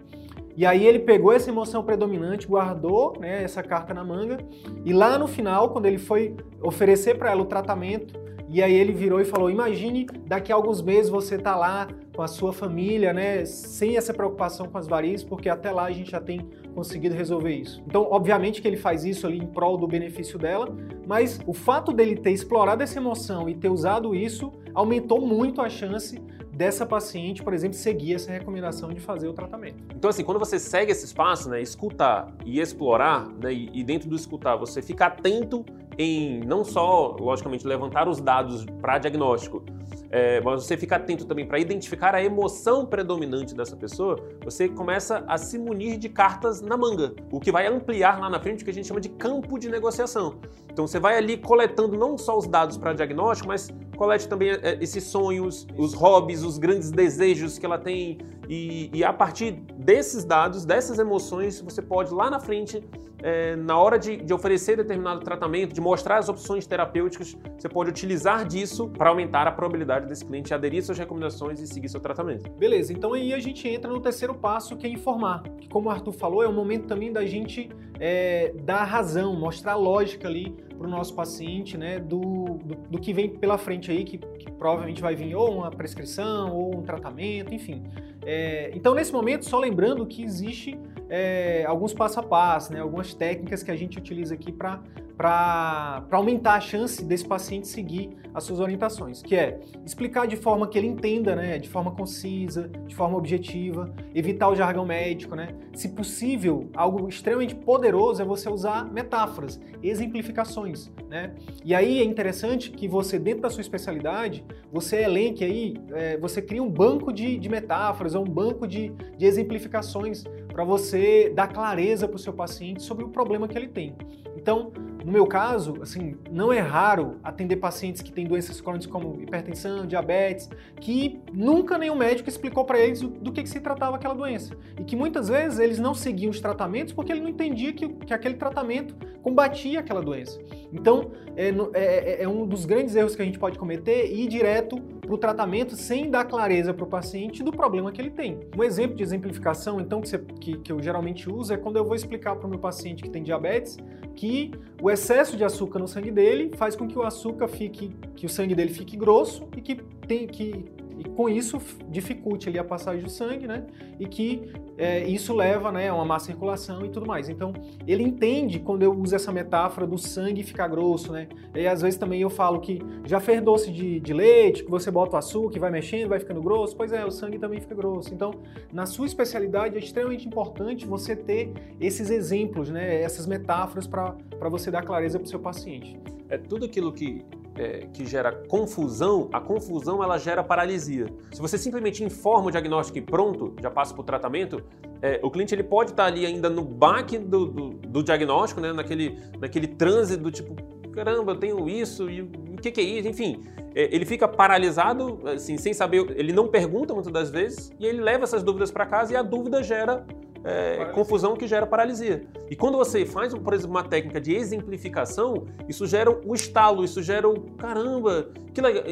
E 0.55 0.65
aí 0.65 0.85
ele 0.85 0.99
pegou 0.99 1.31
essa 1.31 1.49
emoção 1.49 1.83
predominante, 1.83 2.45
guardou 2.45 3.17
né, 3.19 3.43
essa 3.43 3.63
carta 3.63 3.93
na 3.93 4.03
manga, 4.03 4.37
e 4.85 4.91
lá 4.91 5.17
no 5.17 5.27
final, 5.27 5.69
quando 5.69 5.85
ele 5.85 5.97
foi 5.97 6.35
oferecer 6.61 7.17
para 7.17 7.31
ela 7.31 7.41
o 7.41 7.45
tratamento, 7.45 8.19
e 8.49 8.63
aí 8.63 8.73
ele 8.73 8.91
virou 8.91 9.21
e 9.21 9.25
falou: 9.25 9.49
Imagine 9.49 10.07
daqui 10.25 10.51
a 10.51 10.55
alguns 10.55 10.81
meses 10.81 11.09
você 11.09 11.37
tá 11.37 11.55
lá 11.55 11.87
com 12.15 12.23
a 12.23 12.27
sua 12.27 12.51
família, 12.51 13.13
né, 13.13 13.45
sem 13.45 13.95
essa 13.95 14.13
preocupação 14.13 14.67
com 14.67 14.77
as 14.77 14.87
varizes, 14.87 15.23
porque 15.23 15.47
até 15.47 15.71
lá 15.71 15.85
a 15.85 15.91
gente 15.91 16.11
já 16.11 16.19
tem 16.19 16.49
conseguido 16.73 17.15
resolver 17.15 17.55
isso. 17.55 17.81
Então, 17.87 18.07
obviamente 18.09 18.61
que 18.61 18.67
ele 18.67 18.75
faz 18.75 19.05
isso 19.05 19.25
ali 19.25 19.37
em 19.37 19.45
prol 19.45 19.77
do 19.77 19.87
benefício 19.87 20.37
dela, 20.37 20.75
mas 21.07 21.39
o 21.45 21.53
fato 21.53 21.93
dele 21.93 22.15
ter 22.15 22.31
explorado 22.31 22.83
essa 22.83 22.97
emoção 22.97 23.47
e 23.47 23.55
ter 23.55 23.69
usado 23.69 24.13
isso 24.13 24.51
aumentou 24.73 25.25
muito 25.25 25.61
a 25.61 25.69
chance 25.69 26.21
dessa 26.51 26.85
paciente, 26.85 27.41
por 27.41 27.53
exemplo, 27.53 27.77
seguir 27.77 28.15
essa 28.15 28.33
recomendação 28.33 28.89
de 28.89 28.99
fazer 28.99 29.29
o 29.29 29.33
tratamento. 29.33 29.81
Então, 29.95 30.09
assim, 30.09 30.25
quando 30.25 30.39
você 30.39 30.59
segue 30.59 30.91
esse 30.91 31.05
espaço, 31.05 31.49
né, 31.49 31.61
escutar 31.61 32.33
e 32.45 32.59
explorar, 32.59 33.29
né, 33.29 33.53
e 33.53 33.81
dentro 33.81 34.09
do 34.09 34.15
escutar 34.17 34.57
você 34.57 34.81
fica 34.81 35.05
atento 35.05 35.63
em 35.99 36.39
não 36.39 36.63
só, 36.63 37.17
logicamente, 37.19 37.67
levantar 37.67 38.07
os 38.07 38.21
dados 38.21 38.65
para 38.81 38.97
diagnóstico, 38.97 39.61
é, 40.09 40.39
mas 40.39 40.63
você 40.63 40.77
fica 40.77 40.95
atento 40.95 41.25
também 41.25 41.45
para 41.45 41.59
identificar 41.59 42.15
a 42.15 42.23
emoção 42.23 42.85
predominante 42.85 43.53
dessa 43.53 43.75
pessoa, 43.75 44.17
você 44.43 44.69
começa 44.69 45.25
a 45.27 45.37
se 45.37 45.59
munir 45.59 45.99
de 45.99 46.07
cartas 46.07 46.61
na 46.61 46.77
manga, 46.77 47.13
o 47.29 47.39
que 47.39 47.51
vai 47.51 47.67
ampliar 47.67 48.17
lá 48.17 48.29
na 48.29 48.39
frente 48.39 48.61
o 48.61 48.65
que 48.65 48.71
a 48.71 48.73
gente 48.73 48.87
chama 48.87 49.01
de 49.01 49.09
campo 49.09 49.59
de 49.59 49.69
negociação. 49.69 50.35
Então 50.71 50.87
você 50.87 50.99
vai 50.99 51.17
ali 51.17 51.35
coletando 51.35 51.97
não 51.97 52.17
só 52.17 52.37
os 52.37 52.47
dados 52.47 52.77
para 52.77 52.93
diagnóstico, 52.93 53.49
mas 53.49 53.69
colete 53.97 54.25
também 54.27 54.51
é, 54.51 54.77
esses 54.81 55.03
sonhos, 55.03 55.67
os 55.77 55.93
hobbies, 55.93 56.43
os 56.43 56.57
grandes 56.57 56.91
desejos 56.91 57.59
que 57.59 57.65
ela 57.65 57.77
tem, 57.77 58.19
e, 58.49 58.89
e 58.91 59.03
a 59.03 59.13
partir 59.13 59.51
desses 59.51 60.25
dados, 60.25 60.65
dessas 60.65 60.97
emoções, 60.97 61.61
você 61.61 61.83
pode 61.83 62.11
lá 62.11 62.31
na 62.31 62.39
frente 62.39 62.83
é, 63.21 63.55
na 63.55 63.77
hora 63.77 63.99
de, 63.99 64.17
de, 64.17 64.33
oferecer 64.33 64.75
determinado 64.75 65.19
tratamento, 65.19 65.71
de 65.71 65.79
mostrar 65.79 66.17
as 66.17 66.29
opções 66.29 66.65
terapêuticas, 66.65 67.37
você 67.57 67.69
pode 67.69 67.91
utilizar 67.91 68.47
disso 68.47 68.89
para 68.89 69.09
aumentar 69.09 69.45
a 69.45 69.51
probabilidade 69.51 70.07
desse 70.07 70.25
cliente 70.25 70.51
aderir 70.51 70.79
às 70.79 70.85
suas 70.85 70.97
recomendações 70.97 71.59
e 71.59 71.67
seguir 71.67 71.89
seu 71.89 71.99
tratamento. 71.99 72.49
Beleza, 72.53 72.91
então 72.91 73.13
aí 73.13 73.33
a 73.33 73.39
gente 73.39 73.67
entra 73.67 73.91
no 73.91 73.99
terceiro 73.99 74.33
passo, 74.33 74.75
que 74.77 74.87
é 74.87 74.89
informar. 74.89 75.43
Que, 75.59 75.69
como 75.69 75.89
o 75.89 75.91
Arthur 75.91 76.13
falou, 76.13 76.41
é 76.41 76.47
o 76.47 76.53
momento 76.53 76.87
também 76.87 77.13
da 77.13 77.25
gente 77.25 77.69
é, 77.99 78.53
dar 78.63 78.83
razão, 78.83 79.35
mostrar 79.35 79.75
lógica 79.75 80.27
ali 80.27 80.55
para 80.77 80.87
o 80.87 80.89
nosso 80.89 81.13
paciente, 81.13 81.77
né, 81.77 81.99
do, 81.99 82.21
do, 82.63 82.75
do, 82.89 82.99
que 82.99 83.11
vem 83.11 83.29
pela 83.29 83.57
frente 83.57 83.91
aí, 83.91 84.05
que, 84.05 84.17
que, 84.17 84.49
provavelmente 84.51 85.01
vai 85.01 85.13
vir 85.13 85.35
ou 85.35 85.57
uma 85.57 85.69
prescrição 85.69 86.55
ou 86.55 86.77
um 86.77 86.81
tratamento, 86.81 87.53
enfim. 87.53 87.83
É, 88.25 88.71
então, 88.73 88.95
nesse 88.95 89.11
momento, 89.11 89.43
só 89.43 89.59
lembrando 89.59 90.05
que 90.05 90.23
existe 90.23 90.79
é, 91.09 91.65
alguns 91.65 91.93
passo 91.93 92.19
a 92.19 92.23
passo, 92.23 92.71
né, 92.71 92.79
algumas 92.79 93.13
técnicas 93.13 93.61
que 93.61 93.71
a 93.71 93.75
gente 93.75 93.97
utiliza 93.97 94.33
aqui 94.33 94.51
para 94.51 94.79
para 95.19 96.07
aumentar 96.11 96.53
a 96.53 96.61
chance 96.61 97.03
desse 97.03 97.27
paciente 97.27 97.67
seguir 97.67 98.11
as 98.33 98.45
suas 98.45 98.61
orientações, 98.61 99.21
que 99.21 99.35
é 99.35 99.59
explicar 99.85 100.25
de 100.25 100.37
forma 100.37 100.65
que 100.65 100.77
ele 100.77 100.87
entenda, 100.87 101.35
né, 101.35 101.57
de 101.57 101.67
forma 101.67 101.91
concisa, 101.91 102.69
de 102.87 102.95
forma 102.95 103.17
objetiva, 103.17 103.93
evitar 104.15 104.47
o 104.47 104.55
jargão 104.55 104.85
médico, 104.85 105.35
né? 105.35 105.49
Se 105.73 105.89
possível, 105.89 106.69
algo 106.73 107.09
extremamente 107.09 107.53
poderoso 107.53 108.21
é 108.21 108.25
você 108.25 108.47
usar 108.47 108.89
metáforas, 108.93 109.59
exemplificações, 109.83 110.89
né? 111.09 111.35
E 111.65 111.75
aí 111.75 111.99
é 111.99 112.03
interessante 112.05 112.71
que 112.71 112.87
você 112.87 113.19
dentro 113.19 113.41
da 113.41 113.49
sua 113.49 113.59
especialidade, 113.59 114.45
você 114.71 115.03
elenque 115.03 115.43
aí, 115.43 115.73
é, 115.91 116.17
você 116.17 116.41
cria 116.41 116.63
um 116.63 116.69
banco 116.69 117.11
de, 117.11 117.37
de 117.37 117.49
metáforas 117.49 118.15
ou 118.15 118.21
um 118.21 118.29
banco 118.29 118.65
de, 118.65 118.93
de 119.17 119.25
exemplificações 119.25 120.23
para 120.47 120.63
você 120.63 121.29
dar 121.35 121.49
clareza 121.49 122.07
para 122.07 122.15
o 122.15 122.19
seu 122.19 122.31
paciente 122.31 122.81
sobre 122.83 123.03
o 123.03 123.09
problema 123.09 123.49
que 123.49 123.57
ele 123.57 123.67
tem. 123.67 123.97
Então, 124.37 124.71
no 125.03 125.11
meu 125.11 125.25
caso, 125.25 125.81
assim, 125.81 126.15
não 126.29 126.51
é 126.51 126.59
raro 126.59 127.19
atender 127.23 127.55
pacientes 127.55 128.01
que 128.01 128.11
têm 128.11 128.25
doenças 128.25 128.59
crônicas 128.59 128.85
como 128.85 129.21
hipertensão, 129.21 129.85
diabetes, 129.85 130.49
que 130.79 131.21
nunca 131.31 131.77
nenhum 131.77 131.95
médico 131.95 132.27
explicou 132.27 132.65
para 132.65 132.79
eles 132.79 133.01
do 133.01 133.31
que, 133.31 133.43
que, 133.43 133.49
se 133.49 133.59
tratava 133.59 133.95
aquela 133.95 134.13
doença. 134.13 134.55
E 134.79 134.83
que 134.83 134.95
muitas 134.95 135.29
vezes 135.29 135.59
eles 135.59 135.79
não 135.79 135.93
seguiam 135.93 136.29
os 136.29 136.39
tratamentos 136.39 136.93
porque 136.93 137.11
ele 137.11 137.21
não 137.21 137.29
entendia 137.29 137.71
que, 137.73 137.87
que 137.87 138.13
aquele 138.13 138.35
tratamento 138.35 138.95
combatia 139.29 139.79
aquela 139.79 140.01
doença. 140.01 140.39
Então, 140.73 141.11
é, 141.35 141.49
é, 141.73 142.23
é, 142.23 142.27
um 142.27 142.45
dos 142.45 142.65
grandes 142.65 142.95
erros 142.95 143.15
que 143.15 143.21
a 143.21 143.25
gente 143.25 143.39
pode 143.39 143.57
cometer 143.57 144.11
ir 144.11 144.27
direto 144.27 144.79
para 144.79 145.13
o 145.13 145.17
tratamento 145.17 145.75
sem 145.75 146.09
dar 146.09 146.25
clareza 146.25 146.73
para 146.73 146.83
o 146.83 146.87
paciente 146.87 147.43
do 147.43 147.51
problema 147.51 147.91
que 147.91 148.01
ele 148.01 148.09
tem. 148.09 148.39
Um 148.57 148.63
exemplo 148.63 148.95
de 148.95 149.03
exemplificação, 149.03 149.79
então, 149.79 150.01
que, 150.01 150.09
você, 150.09 150.17
que, 150.17 150.57
que 150.57 150.71
eu 150.71 150.81
geralmente 150.81 151.29
uso 151.29 151.53
é 151.53 151.57
quando 151.57 151.77
eu 151.77 151.85
vou 151.85 151.95
explicar 151.95 152.35
para 152.35 152.45
o 152.45 152.49
meu 152.49 152.59
paciente 152.59 153.01
que 153.01 153.09
tem 153.09 153.23
diabetes 153.23 153.77
que 154.15 154.51
o 154.81 154.91
excesso 154.91 155.37
de 155.37 155.43
açúcar 155.43 155.79
no 155.79 155.87
sangue 155.87 156.11
dele 156.11 156.51
faz 156.57 156.75
com 156.75 156.87
que 156.87 156.97
o 156.97 157.03
açúcar 157.03 157.47
fique, 157.47 157.95
que 158.15 158.25
o 158.25 158.29
sangue 158.29 158.53
dele 158.53 158.73
fique 158.73 158.97
grosso 158.97 159.47
e 159.55 159.61
que 159.61 159.75
tem 160.07 160.27
que 160.27 160.65
e 160.99 161.09
com 161.09 161.29
isso 161.29 161.57
dificulte 161.89 162.49
ali 162.49 162.59
a 162.59 162.63
passagem 162.63 163.01
do 163.01 163.09
sangue, 163.09 163.47
né? 163.47 163.65
E 163.97 164.05
que 164.05 164.51
é, 164.77 165.07
isso 165.07 165.33
leva 165.33 165.71
né, 165.71 165.87
a 165.87 165.95
uma 165.95 166.03
má 166.03 166.19
circulação 166.19 166.85
e 166.85 166.89
tudo 166.89 167.05
mais. 167.05 167.29
Então, 167.29 167.53
ele 167.87 168.03
entende 168.03 168.59
quando 168.59 168.83
eu 168.83 168.93
uso 168.93 169.15
essa 169.15 169.31
metáfora 169.31 169.87
do 169.87 169.97
sangue 169.97 170.43
ficar 170.43 170.67
grosso, 170.67 171.13
né? 171.13 171.29
E 171.55 171.65
às 171.65 171.81
vezes 171.81 171.97
também 171.97 172.21
eu 172.21 172.29
falo 172.29 172.59
que 172.59 172.81
já 173.05 173.19
fez 173.19 173.41
doce 173.41 173.71
de, 173.71 173.99
de 173.99 174.13
leite, 174.13 174.63
que 174.63 174.69
você 174.69 174.91
bota 174.91 175.15
o 175.15 175.19
açúcar 175.19 175.55
e 175.55 175.59
vai 175.59 175.71
mexendo, 175.71 176.09
vai 176.09 176.19
ficando 176.19 176.41
grosso. 176.41 176.75
Pois 176.75 176.91
é, 176.91 177.05
o 177.05 177.11
sangue 177.11 177.39
também 177.39 177.61
fica 177.61 177.73
grosso. 177.73 178.13
Então, 178.13 178.31
na 178.73 178.85
sua 178.85 179.05
especialidade 179.05 179.77
é 179.77 179.79
extremamente 179.79 180.27
importante 180.27 180.85
você 180.85 181.15
ter 181.15 181.53
esses 181.79 182.09
exemplos, 182.09 182.69
né? 182.69 183.01
Essas 183.01 183.25
metáforas 183.25 183.87
para 183.87 184.49
você 184.49 184.69
dar 184.69 184.83
clareza 184.83 185.17
para 185.17 185.25
o 185.25 185.29
seu 185.29 185.39
paciente. 185.39 185.97
É 186.27 186.37
tudo 186.37 186.65
aquilo 186.65 186.91
que 186.91 187.23
é, 187.59 187.87
que 187.93 188.05
gera 188.05 188.31
confusão, 188.31 189.29
a 189.33 189.41
confusão 189.41 190.01
ela 190.01 190.17
gera 190.17 190.41
paralisia. 190.41 191.07
Se 191.33 191.41
você 191.41 191.57
simplesmente 191.57 192.01
informa 192.03 192.47
o 192.47 192.51
diagnóstico 192.51 192.97
e 192.97 193.01
pronto, 193.01 193.53
já 193.61 193.69
passa 193.69 193.93
para 193.93 194.01
o 194.01 194.05
tratamento, 194.05 194.63
é, 195.01 195.19
o 195.21 195.29
cliente 195.29 195.53
ele 195.53 195.63
pode 195.63 195.91
estar 195.91 196.05
ali 196.05 196.25
ainda 196.25 196.49
no 196.49 196.63
baque 196.63 197.17
do, 197.17 197.45
do, 197.47 197.69
do, 197.71 198.01
diagnóstico, 198.01 198.61
né? 198.61 198.71
naquele, 198.71 199.17
naquele 199.39 199.67
transe 199.67 200.15
do 200.15 200.31
tipo, 200.31 200.55
caramba, 200.93 201.33
eu 201.33 201.35
tenho 201.35 201.67
isso, 201.67 202.09
e 202.09 202.21
o 202.21 202.57
que, 202.61 202.71
que 202.71 202.79
é 202.79 202.83
isso? 202.83 203.09
Enfim, 203.09 203.43
é, 203.75 203.93
ele 203.93 204.05
fica 204.05 204.25
paralisado, 204.25 205.19
assim, 205.25 205.57
sem 205.57 205.73
saber, 205.73 206.13
ele 206.15 206.31
não 206.31 206.47
pergunta 206.47 206.93
muitas 206.93 207.11
das 207.11 207.29
vezes, 207.29 207.73
e 207.77 207.85
ele 207.85 208.01
leva 208.01 208.23
essas 208.23 208.41
dúvidas 208.41 208.71
para 208.71 208.85
casa 208.85 209.11
e 209.11 209.17
a 209.17 209.21
dúvida 209.21 209.61
gera 209.61 210.05
é, 210.43 210.85
confusão 210.93 211.35
que 211.35 211.47
gera 211.47 211.65
paralisia. 211.67 212.21
E 212.49 212.55
quando 212.55 212.77
você 212.77 213.05
faz, 213.05 213.33
por 213.33 213.53
exemplo, 213.53 213.71
uma 213.71 213.83
técnica 213.83 214.19
de 214.19 214.33
exemplificação, 214.33 215.45
isso 215.67 215.85
gera 215.85 216.09
o 216.09 216.33
estalo, 216.33 216.83
isso 216.83 217.01
gera 217.01 217.27
o 217.27 217.41
caramba, 217.51 218.29
que 218.53 218.61
legal. 218.61 218.83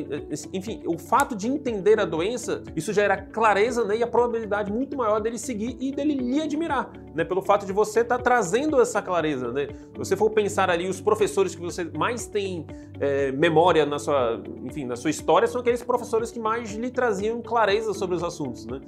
Enfim, 0.54 0.84
o 0.86 0.98
fato 0.98 1.36
de 1.36 1.48
entender 1.48 2.00
a 2.00 2.06
doença, 2.06 2.64
isso 2.76 2.94
gera 2.94 3.18
clareza 3.18 3.84
né, 3.84 3.98
e 3.98 4.04
a 4.04 4.08
probabilidade 4.08 4.72
muito 4.72 4.96
maior 4.98 5.20
dele 5.20 5.38
seguir 5.38 5.78
e 5.80 5.92
dele 5.92 6.14
lhe 6.16 6.42
admirar, 6.42 6.92
né, 7.14 7.24
pelo 7.24 7.42
fato 7.42 7.66
de 7.66 7.74
você 7.74 8.02
estar 8.02 8.18
tá 8.18 8.24
trazendo 8.24 8.80
essa 8.82 9.02
clareza. 9.02 9.52
Né? 9.52 9.68
Se 9.94 9.98
você 9.98 10.16
for 10.16 10.30
pensar 10.32 10.70
ali, 10.70 10.88
os 10.88 11.02
professores 11.02 11.56
que 11.56 11.62
você 11.62 11.86
mais 11.86 12.28
tem 12.28 12.66
é, 13.00 13.32
memória 13.32 13.86
na 13.86 14.00
sua, 14.00 14.42
enfim, 14.64 14.86
na 14.86 14.96
sua 14.96 15.10
história 15.10 15.48
são 15.48 15.62
aqueles 15.62 15.84
professores 15.84 16.32
que 16.32 16.40
mais 16.40 16.72
lhe 16.74 16.90
traziam 16.90 17.42
clareza 17.42 17.94
sobre 17.94 18.16
os 18.16 18.24
assuntos. 18.24 18.66
Né? 18.66 18.82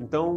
Então, 0.00 0.36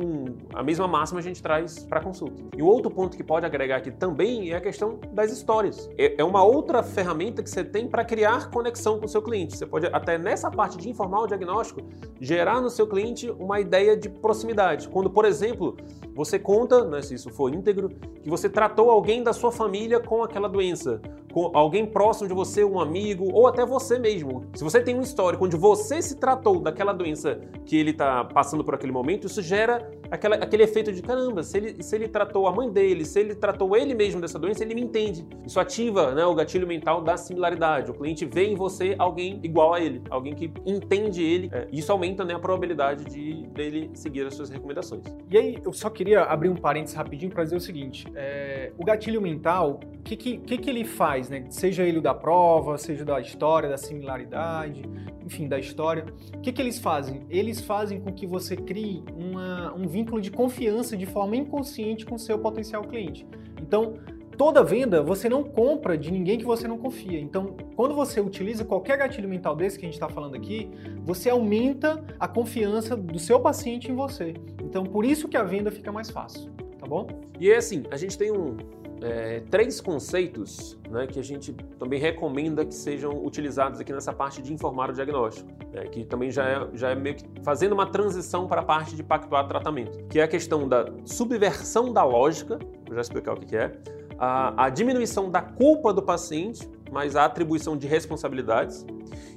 a 0.54 0.64
mesma 0.64 0.88
máxima 0.88 1.20
a 1.20 1.24
gente 1.24 1.42
traz 1.42 1.79
para 1.84 2.02
consulta. 2.02 2.44
E 2.56 2.62
o 2.62 2.66
outro 2.66 2.90
ponto 2.92 3.16
que 3.16 3.24
pode 3.24 3.46
agregar 3.46 3.78
aqui 3.78 3.92
também 3.92 4.52
é 4.52 4.56
a 4.56 4.62
questão 4.62 5.00
das 5.12 5.32
histórias. 5.32 5.90
É, 5.98 6.22
é 6.22 6.24
uma 6.24 6.44
outra 6.44 6.84
ferramenta 6.84 7.44
que 7.44 7.50
você 7.50 7.64
tem 7.64 7.88
para 7.88 8.04
criar 8.04 8.50
conexão 8.50 9.00
com 9.00 9.06
o 9.06 9.10
seu 9.10 9.22
cliente. 9.22 9.58
Você 9.58 9.66
pode, 9.66 9.88
até 9.88 10.18
nessa 10.18 10.50
parte 10.50 10.78
de 10.78 10.90
informar 10.90 11.22
o 11.22 11.28
diagnóstico, 11.28 11.82
gerar 12.20 12.62
no 12.62 12.70
seu 12.70 12.88
cliente 12.88 13.30
uma 13.32 13.60
ideia 13.60 13.96
de 13.96 14.10
proximidade. 14.10 14.88
Quando, 14.90 15.10
por 15.10 15.26
exemplo, 15.26 15.78
você 16.14 16.38
conta, 16.38 16.84
né, 16.84 17.02
se 17.02 17.16
isso 17.16 17.30
for 17.30 17.54
íntegro, 17.54 17.90
que 18.22 18.30
você 18.30 18.50
tratou 18.50 18.90
alguém 18.90 19.24
da 19.24 19.34
sua 19.34 19.52
família 19.52 20.00
com 20.00 20.24
aquela 20.24 20.50
doença, 20.50 21.02
com 21.32 21.52
alguém 21.54 21.86
próximo 21.86 22.28
de 22.28 22.34
você, 22.34 22.64
um 22.64 22.80
amigo, 22.80 23.32
ou 23.32 23.48
até 23.48 23.66
você 23.66 24.00
mesmo. 24.00 24.46
Se 24.54 24.64
você 24.64 24.82
tem 24.82 24.96
um 24.96 25.02
histórico 25.02 25.46
onde 25.46 25.56
você 25.56 26.02
se 26.02 26.16
tratou 26.16 26.60
daquela 26.60 26.92
doença 26.92 27.40
que 27.66 27.78
ele 27.78 27.92
está 27.92 28.26
passando 28.26 28.64
por 28.64 28.74
aquele 28.74 28.92
momento, 28.92 29.28
isso 29.28 29.42
gera 29.42 29.90
aquela, 30.10 30.36
aquele 30.36 30.64
efeito 30.64 30.92
de 30.92 31.02
caramba, 31.02 31.44
se 31.44 31.58
ele, 31.60 31.84
se 31.84 31.96
ele 31.96 32.08
tratou 32.08 32.48
a 32.48 32.52
mãe 32.52 32.70
dele, 32.70 33.06
se 33.06 33.20
ele 33.20 33.36
tratou 33.36 33.76
ele 33.76 33.94
mesmo 33.94 34.20
dessa 34.20 34.40
doença, 34.40 34.64
ele 34.64 34.76
me 34.76 34.82
entende. 34.82 35.26
Isso 35.46 35.60
ativa 35.60 36.14
né, 36.14 36.26
o 36.26 36.34
gatilho 36.34 36.68
mental 36.68 37.02
da 37.02 37.18
similaridade. 37.18 37.92
O 37.92 37.94
cliente 37.94 38.26
vê 38.26 38.46
em 38.46 38.56
você 38.56 38.96
alguém 38.98 39.40
igual 39.44 39.74
a 39.74 39.82
ele, 39.82 40.02
alguém 40.10 40.34
que 40.34 40.52
entende 40.66 41.24
ele. 41.24 41.50
É, 41.52 41.68
isso 41.72 41.92
aumenta 41.92 42.24
né, 42.24 42.34
a 42.34 42.40
probabilidade 42.40 43.06
de 43.06 43.48
dele 43.48 43.92
seguir 43.94 44.26
as 44.26 44.34
suas 44.34 44.50
recomendações. 44.50 45.04
E 45.30 45.38
aí, 45.38 45.58
eu 45.64 45.74
só 45.74 45.90
queria 45.90 46.24
abrir 46.24 46.50
um 46.50 46.56
parênteses 46.56 46.96
rapidinho 46.96 47.32
para 47.32 47.44
dizer 47.44 47.56
o 47.56 47.62
seguinte: 47.62 48.08
é, 48.16 48.72
o 48.78 48.84
gatilho 48.84 49.22
mental, 49.22 49.80
o 49.84 50.02
que, 50.04 50.16
que, 50.16 50.38
que, 50.38 50.58
que 50.58 50.70
ele 50.70 50.86
faz, 50.86 51.30
né? 51.30 51.46
Seja 51.50 51.84
ele 51.84 52.00
o 52.00 52.02
da 52.02 52.14
prova, 52.14 52.78
seja 52.78 53.06
da 53.06 53.20
história, 53.20 53.70
da 53.70 53.78
similaridade, 53.78 54.82
enfim, 55.30 55.48
da 55.48 55.60
história. 55.60 56.06
O 56.34 56.42
que, 56.42 56.52
que 56.52 56.60
eles 56.60 56.80
fazem? 56.80 57.22
Eles 57.30 57.62
fazem 57.62 58.02
com 58.02 58.12
que 58.12 58.26
você 58.26 58.56
crie 58.56 59.04
uma, 59.16 59.72
um 59.76 59.88
vínculo 59.88 60.20
de 60.20 60.32
confiança 60.32 60.98
de 60.98 61.06
forma 61.06 61.36
inconsciente 61.36 62.04
com 62.04 62.18
seu 62.18 62.40
potencial 62.40 62.84
cliente. 62.84 63.28
Então, 63.62 63.94
toda 64.36 64.64
venda 64.64 65.04
você 65.04 65.30
não 65.30 65.44
compra 65.44 65.96
de 65.96 66.12
ninguém 66.12 66.40
que 66.40 66.46
você 66.46 66.68
não 66.68 66.80
confia. 66.80 67.20
Então, 67.20 67.56
quando 67.76 67.94
você 67.94 68.20
utiliza 68.20 68.66
qualquer 68.66 68.98
gatilho 68.98 69.30
mental 69.30 69.56
desse 69.56 69.78
que 69.78 69.86
a 69.86 69.88
gente 69.88 69.94
está 69.94 70.10
falando 70.10 70.34
aqui, 70.34 70.68
você 71.06 71.30
aumenta 71.30 72.04
a 72.20 72.28
confiança 72.28 72.98
do 72.98 73.20
seu 73.20 73.40
paciente 73.40 73.92
em 73.92 73.96
você. 73.96 74.34
Então, 74.64 74.84
por 74.84 75.06
isso 75.06 75.28
que 75.28 75.38
a 75.38 75.44
venda 75.44 75.70
fica 75.70 75.92
mais 75.92 76.10
fácil, 76.10 76.50
tá 76.80 76.88
bom? 76.88 77.08
E 77.40 77.52
é 77.52 77.58
assim, 77.58 77.84
a 77.92 77.98
gente 77.98 78.18
tem 78.18 78.32
um, 78.32 78.58
é, 79.02 79.42
três 79.50 79.80
conceitos 79.80 80.78
né, 80.90 81.08
que 81.08 81.20
a 81.20 81.24
gente 81.24 81.54
também 81.78 82.00
recomenda 82.00 82.66
que 82.66 82.74
sejam 82.74 83.26
utilizados 83.26 83.80
aqui 83.80 83.94
nessa 83.94 84.12
parte 84.12 84.42
de 84.42 84.54
informar 84.54 84.90
o 84.90 84.94
diagnóstico, 84.94 85.50
né, 85.72 85.86
que 85.86 86.04
também 86.04 86.32
já 86.32 86.46
é, 86.46 86.68
já 86.74 86.90
é 86.90 86.96
meio 86.96 87.16
que 87.16 87.26
fazendo 87.44 87.74
uma 87.74 87.86
transição 87.86 88.48
para 88.48 88.62
a 88.62 88.64
parte 88.64 88.96
de 88.96 89.04
pactuar 89.04 89.48
tratamento, 89.48 90.06
que 90.10 90.20
é 90.20 90.24
a 90.24 90.28
questão 90.28 90.68
da 90.68 90.92
subversão 91.06 91.94
da 91.94 92.04
lógica, 92.04 92.60
vou 92.86 92.96
já 92.96 93.02
explicar 93.02 93.34
o 93.34 93.40
que, 93.40 93.56
é, 93.56 93.72
a, 94.18 94.66
a 94.66 94.70
diminuição 94.70 95.32
da 95.32 95.42
culpa 95.42 95.94
do 95.94 96.02
paciente, 96.02 96.70
mas 96.92 97.16
a 97.16 97.26
atribuição 97.26 97.78
de 97.78 97.88
responsabilidades, 97.88 98.86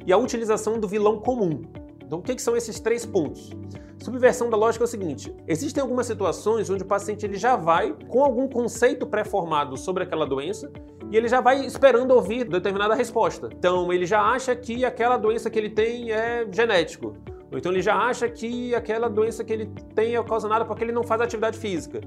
e 0.04 0.12
a 0.12 0.18
utilização 0.18 0.80
do 0.80 0.88
vilão 0.88 1.20
comum. 1.20 1.62
Então, 2.04 2.18
o 2.18 2.22
que, 2.22 2.34
que 2.34 2.42
são 2.42 2.56
esses 2.56 2.80
três 2.80 3.06
pontos? 3.06 3.50
Subversão 4.02 4.50
da 4.50 4.56
lógica 4.56 4.82
é 4.82 4.86
o 4.86 4.88
seguinte: 4.88 5.32
existem 5.46 5.80
algumas 5.80 6.06
situações 6.06 6.68
onde 6.68 6.82
o 6.82 6.86
paciente 6.86 7.24
ele 7.24 7.36
já 7.36 7.54
vai 7.54 7.94
com 8.08 8.24
algum 8.24 8.48
conceito 8.48 9.06
pré-formado 9.06 9.76
sobre 9.76 10.02
aquela 10.02 10.26
doença 10.26 10.72
e 11.08 11.16
ele 11.16 11.28
já 11.28 11.40
vai 11.40 11.64
esperando 11.64 12.10
ouvir 12.10 12.44
determinada 12.44 12.94
resposta. 12.94 13.48
Então 13.56 13.92
ele 13.92 14.04
já 14.04 14.20
acha 14.20 14.56
que 14.56 14.84
aquela 14.84 15.16
doença 15.16 15.48
que 15.48 15.58
ele 15.58 15.70
tem 15.70 16.10
é 16.10 16.44
genético. 16.50 17.14
Ou 17.52 17.58
então 17.58 17.70
ele 17.70 17.82
já 17.82 17.94
acha 17.94 18.28
que 18.28 18.74
aquela 18.74 19.08
doença 19.08 19.44
que 19.44 19.52
ele 19.52 19.66
tem 19.94 20.14
é 20.14 20.20
ocasionada 20.20 20.64
porque 20.64 20.82
ele 20.82 20.92
não 20.92 21.04
faz 21.04 21.20
atividade 21.20 21.56
física. 21.58 22.00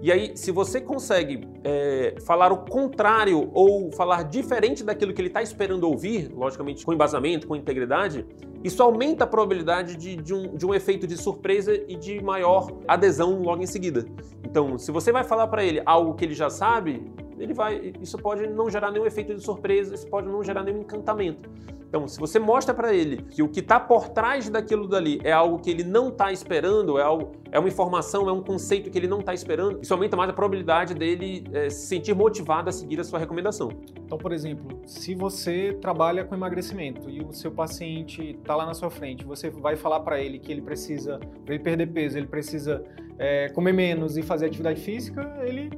E 0.00 0.12
aí, 0.12 0.36
se 0.36 0.50
você 0.50 0.80
consegue 0.80 1.48
é, 1.64 2.16
falar 2.26 2.52
o 2.52 2.58
contrário 2.58 3.50
ou 3.54 3.90
falar 3.92 4.24
diferente 4.24 4.84
daquilo 4.84 5.14
que 5.14 5.20
ele 5.20 5.28
está 5.28 5.42
esperando 5.42 5.84
ouvir, 5.84 6.30
logicamente 6.34 6.84
com 6.84 6.92
embasamento, 6.92 7.46
com 7.46 7.56
integridade, 7.56 8.26
isso 8.64 8.82
aumenta 8.82 9.24
a 9.24 9.26
probabilidade 9.26 9.96
de, 9.96 10.16
de, 10.16 10.34
um, 10.34 10.56
de 10.56 10.64
um 10.64 10.74
efeito 10.74 11.06
de 11.06 11.16
surpresa 11.16 11.74
e 11.74 11.96
de 11.96 12.22
maior 12.22 12.70
adesão 12.86 13.42
logo 13.42 13.62
em 13.62 13.66
seguida. 13.66 14.06
Então, 14.44 14.78
se 14.78 14.92
você 14.92 15.10
vai 15.10 15.24
falar 15.24 15.46
para 15.48 15.64
ele 15.64 15.82
algo 15.84 16.14
que 16.14 16.24
ele 16.24 16.34
já 16.34 16.50
sabe, 16.50 17.02
ele 17.38 17.54
vai, 17.54 17.92
isso 18.00 18.18
pode 18.18 18.46
não 18.46 18.70
gerar 18.70 18.90
nenhum 18.90 19.06
efeito 19.06 19.34
de 19.34 19.42
surpresa, 19.42 19.94
isso 19.94 20.06
pode 20.06 20.28
não 20.28 20.42
gerar 20.42 20.62
nenhum 20.62 20.80
encantamento. 20.80 21.48
Então, 21.92 22.08
se 22.08 22.18
você 22.18 22.38
mostra 22.38 22.72
para 22.72 22.94
ele 22.94 23.18
que 23.18 23.42
o 23.42 23.48
que 23.48 23.60
está 23.60 23.78
por 23.78 24.08
trás 24.08 24.48
daquilo 24.48 24.88
dali 24.88 25.20
é 25.22 25.30
algo 25.30 25.58
que 25.58 25.68
ele 25.68 25.84
não 25.84 26.08
está 26.08 26.32
esperando, 26.32 26.98
é, 26.98 27.02
algo, 27.02 27.32
é 27.50 27.58
uma 27.58 27.68
informação, 27.68 28.30
é 28.30 28.32
um 28.32 28.42
conceito 28.42 28.90
que 28.90 28.96
ele 28.96 29.06
não 29.06 29.20
está 29.20 29.34
esperando, 29.34 29.78
isso 29.82 29.92
aumenta 29.92 30.16
mais 30.16 30.30
a 30.30 30.32
probabilidade 30.32 30.94
dele 30.94 31.44
é, 31.52 31.68
se 31.68 31.88
sentir 31.88 32.14
motivado 32.14 32.70
a 32.70 32.72
seguir 32.72 32.98
a 32.98 33.04
sua 33.04 33.18
recomendação. 33.18 33.68
Então, 34.06 34.16
por 34.16 34.32
exemplo, 34.32 34.80
se 34.86 35.14
você 35.14 35.76
trabalha 35.82 36.24
com 36.24 36.34
emagrecimento 36.34 37.10
e 37.10 37.20
o 37.20 37.30
seu 37.30 37.50
paciente 37.50 38.38
está 38.40 38.56
lá 38.56 38.64
na 38.64 38.72
sua 38.72 38.88
frente, 38.88 39.22
você 39.26 39.50
vai 39.50 39.76
falar 39.76 40.00
para 40.00 40.18
ele 40.18 40.38
que 40.38 40.50
ele 40.50 40.62
precisa, 40.62 41.20
para 41.44 41.54
ele 41.54 41.62
perder 41.62 41.88
peso, 41.88 42.16
ele 42.16 42.26
precisa 42.26 42.82
é, 43.18 43.50
comer 43.50 43.74
menos 43.74 44.16
e 44.16 44.22
fazer 44.22 44.46
atividade 44.46 44.80
física, 44.80 45.30
ele 45.44 45.70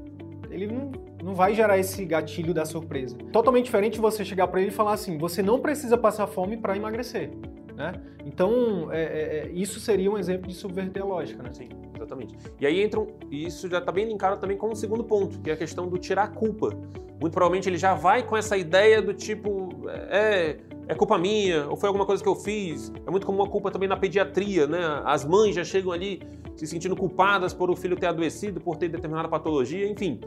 ele 0.48 0.68
não, 0.68 0.92
não 1.24 1.34
vai 1.34 1.54
gerar 1.54 1.78
esse 1.78 2.04
gatilho 2.04 2.52
da 2.52 2.66
surpresa. 2.66 3.16
Totalmente 3.32 3.64
diferente 3.64 3.98
você 3.98 4.22
chegar 4.22 4.46
para 4.46 4.60
ele 4.60 4.68
e 4.68 4.72
falar 4.72 4.92
assim: 4.92 5.16
você 5.16 5.42
não 5.42 5.58
precisa 5.58 5.96
passar 5.96 6.26
fome 6.26 6.58
para 6.58 6.76
emagrecer. 6.76 7.30
Né? 7.74 7.92
Então, 8.26 8.92
é, 8.92 9.02
é, 9.02 9.38
é, 9.38 9.50
isso 9.52 9.80
seria 9.80 10.10
um 10.10 10.18
exemplo 10.18 10.46
de 10.46 10.54
subverter 10.54 11.02
a 11.02 11.06
lógica. 11.06 11.42
Né? 11.42 11.50
Sim, 11.52 11.70
exatamente. 11.96 12.36
E 12.60 12.66
aí 12.66 12.82
entra, 12.82 13.04
e 13.30 13.46
isso 13.46 13.68
já 13.68 13.78
está 13.78 13.90
bem 13.90 14.06
linkado 14.06 14.38
também 14.38 14.56
com 14.56 14.66
o 14.66 14.72
um 14.72 14.74
segundo 14.74 15.02
ponto, 15.02 15.40
que 15.40 15.50
é 15.50 15.54
a 15.54 15.56
questão 15.56 15.88
do 15.88 15.96
tirar 15.96 16.24
a 16.24 16.28
culpa. 16.28 16.68
Muito 17.18 17.32
provavelmente 17.32 17.70
ele 17.70 17.78
já 17.78 17.94
vai 17.94 18.22
com 18.22 18.36
essa 18.36 18.56
ideia 18.56 19.00
do 19.00 19.14
tipo, 19.14 19.88
é, 20.10 20.58
é 20.86 20.94
culpa 20.94 21.16
minha, 21.16 21.66
ou 21.68 21.76
foi 21.76 21.86
alguma 21.86 22.04
coisa 22.04 22.22
que 22.22 22.28
eu 22.28 22.36
fiz. 22.36 22.92
É 23.06 23.10
muito 23.10 23.26
comum 23.26 23.42
a 23.42 23.48
culpa 23.48 23.70
também 23.70 23.88
na 23.88 23.96
pediatria, 23.96 24.66
né? 24.66 25.00
As 25.04 25.24
mães 25.24 25.54
já 25.54 25.64
chegam 25.64 25.90
ali 25.90 26.20
se 26.54 26.66
sentindo 26.66 26.94
culpadas 26.94 27.54
por 27.54 27.70
o 27.70 27.76
filho 27.76 27.96
ter 27.96 28.06
adoecido, 28.06 28.60
por 28.60 28.76
ter 28.76 28.88
determinada 28.88 29.28
patologia, 29.28 29.88
enfim. 29.88 30.20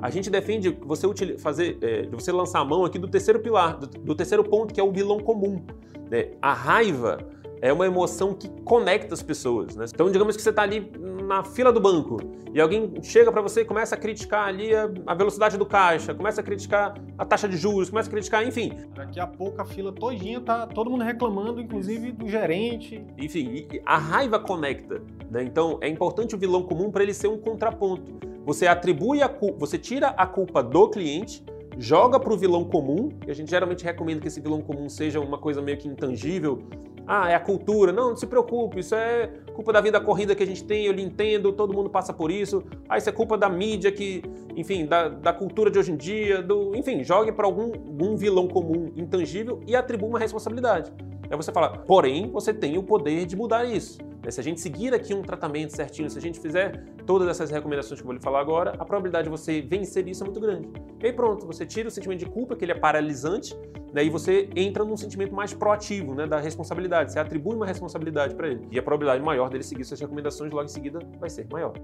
A 0.00 0.10
gente 0.10 0.30
defende 0.30 0.76
você 0.82 1.06
fazer, 1.38 1.78
é, 1.80 2.06
você 2.06 2.30
lançar 2.32 2.60
a 2.60 2.64
mão 2.64 2.84
aqui 2.84 2.98
do 2.98 3.08
terceiro 3.08 3.40
pilar, 3.40 3.78
do, 3.78 3.86
do 3.86 4.14
terceiro 4.14 4.44
ponto, 4.44 4.72
que 4.72 4.80
é 4.80 4.84
o 4.84 4.92
vilão 4.92 5.20
comum. 5.20 5.62
Né? 6.10 6.32
A 6.40 6.52
raiva 6.52 7.18
é 7.60 7.72
uma 7.72 7.86
emoção 7.86 8.34
que 8.34 8.48
conecta 8.62 9.14
as 9.14 9.22
pessoas. 9.22 9.74
Né? 9.76 9.86
Então, 9.92 10.10
digamos 10.10 10.36
que 10.36 10.42
você 10.42 10.50
está 10.50 10.62
ali 10.62 10.90
na 11.24 11.42
fila 11.42 11.72
do 11.72 11.80
banco 11.80 12.18
e 12.52 12.60
alguém 12.60 12.92
chega 13.02 13.32
para 13.32 13.40
você 13.40 13.62
e 13.62 13.64
começa 13.64 13.94
a 13.94 13.98
criticar 13.98 14.48
ali 14.48 14.74
a, 14.74 14.88
a, 15.06 15.14
velocidade 15.14 15.56
do 15.56 15.66
caixa, 15.66 16.14
começa 16.14 16.40
a 16.40 16.44
criticar 16.44 16.94
a 17.18 17.24
taxa 17.24 17.48
de 17.48 17.56
juros, 17.56 17.90
começa 17.90 18.08
a 18.08 18.12
criticar, 18.12 18.46
enfim. 18.46 18.72
Daqui 18.94 19.18
a 19.18 19.26
pouco 19.26 19.60
a 19.60 19.64
fila 19.64 19.92
todinha 19.92 20.40
tá 20.40 20.66
todo 20.66 20.90
mundo 20.90 21.02
reclamando, 21.04 21.60
inclusive 21.60 22.12
do 22.12 22.28
gerente. 22.28 23.04
Enfim, 23.18 23.66
a 23.84 23.98
raiva 23.98 24.38
conecta. 24.38 25.02
Né? 25.30 25.42
Então, 25.42 25.78
é 25.80 25.88
importante 25.88 26.34
o 26.34 26.38
vilão 26.38 26.62
comum 26.62 26.90
para 26.90 27.02
ele 27.02 27.14
ser 27.14 27.28
um 27.28 27.38
contraponto. 27.38 28.35
Você 28.46 28.66
atribui 28.66 29.20
a 29.20 29.28
culpa, 29.28 29.58
você 29.58 29.76
tira 29.76 30.08
a 30.08 30.26
culpa 30.26 30.62
do 30.62 30.88
cliente 30.88 31.44
joga 31.78 32.18
para 32.18 32.32
o 32.32 32.36
vilão 32.36 32.64
comum, 32.64 33.10
e 33.26 33.30
a 33.30 33.34
gente 33.34 33.50
geralmente 33.50 33.84
recomenda 33.84 34.20
que 34.20 34.28
esse 34.28 34.40
vilão 34.40 34.60
comum 34.62 34.88
seja 34.88 35.20
uma 35.20 35.38
coisa 35.38 35.60
meio 35.60 35.76
que 35.76 35.86
intangível, 35.86 36.62
ah, 37.06 37.30
é 37.30 37.34
a 37.34 37.40
cultura. 37.40 37.92
Não, 37.92 38.10
não 38.10 38.16
se 38.16 38.26
preocupe, 38.26 38.80
isso 38.80 38.94
é 38.94 39.30
culpa 39.54 39.72
da 39.72 39.80
vida 39.80 40.00
corrida 40.00 40.34
que 40.34 40.42
a 40.42 40.46
gente 40.46 40.64
tem, 40.64 40.86
eu 40.86 40.92
lhe 40.92 41.02
entendo, 41.02 41.52
todo 41.52 41.72
mundo 41.72 41.88
passa 41.88 42.12
por 42.12 42.30
isso. 42.30 42.64
Ah, 42.88 42.98
isso 42.98 43.08
é 43.08 43.12
culpa 43.12 43.38
da 43.38 43.48
mídia 43.48 43.92
que, 43.92 44.22
enfim, 44.56 44.86
da, 44.86 45.08
da 45.08 45.32
cultura 45.32 45.70
de 45.70 45.78
hoje 45.78 45.92
em 45.92 45.96
dia, 45.96 46.42
do, 46.42 46.74
enfim, 46.74 47.04
jogue 47.04 47.30
para 47.30 47.46
algum, 47.46 47.72
algum 47.72 48.16
vilão 48.16 48.48
comum 48.48 48.90
intangível 48.96 49.60
e 49.66 49.76
atribua 49.76 50.08
uma 50.08 50.18
responsabilidade. 50.18 50.92
Aí 51.30 51.36
você 51.36 51.52
fala, 51.52 51.70
porém, 51.70 52.30
você 52.30 52.52
tem 52.52 52.76
o 52.76 52.82
poder 52.82 53.24
de 53.24 53.36
mudar 53.36 53.64
isso. 53.64 53.98
Né, 54.26 54.32
se 54.32 54.40
a 54.40 54.42
gente 54.42 54.60
seguir 54.60 54.92
aqui 54.92 55.14
um 55.14 55.22
tratamento 55.22 55.70
certinho, 55.70 56.10
se 56.10 56.18
a 56.18 56.20
gente 56.20 56.40
fizer 56.40 56.84
todas 57.06 57.28
essas 57.28 57.48
recomendações 57.48 58.00
que 58.00 58.02
eu 58.02 58.06
vou 58.06 58.14
lhe 58.14 58.20
falar 58.20 58.40
agora, 58.40 58.72
a 58.72 58.84
probabilidade 58.84 59.26
de 59.26 59.30
você 59.30 59.60
vencer 59.62 60.08
isso 60.08 60.24
é 60.24 60.26
muito 60.26 60.40
grande. 60.40 60.68
E 61.00 61.06
aí 61.06 61.12
pronto, 61.12 61.46
você 61.46 61.64
tira 61.64 61.86
o 61.86 61.92
sentimento 61.92 62.18
de 62.18 62.26
culpa, 62.26 62.56
que 62.56 62.64
ele 62.64 62.72
é 62.72 62.74
paralisante, 62.74 63.56
né, 63.94 64.04
e 64.04 64.10
você 64.10 64.50
entra 64.56 64.84
num 64.84 64.96
sentimento 64.96 65.32
mais 65.32 65.54
proativo, 65.54 66.12
né, 66.12 66.26
da 66.26 66.40
responsabilidade. 66.40 67.12
Você 67.12 67.20
atribui 67.20 67.54
uma 67.54 67.66
responsabilidade 67.66 68.34
para 68.34 68.48
ele. 68.48 68.66
E 68.68 68.76
a 68.76 68.82
probabilidade 68.82 69.24
maior 69.24 69.48
dele 69.48 69.62
seguir 69.62 69.84
suas 69.84 70.00
recomendações 70.00 70.50
logo 70.50 70.64
em 70.64 70.68
seguida 70.68 70.98
vai 71.20 71.30
ser 71.30 71.46
maior. 71.48 71.74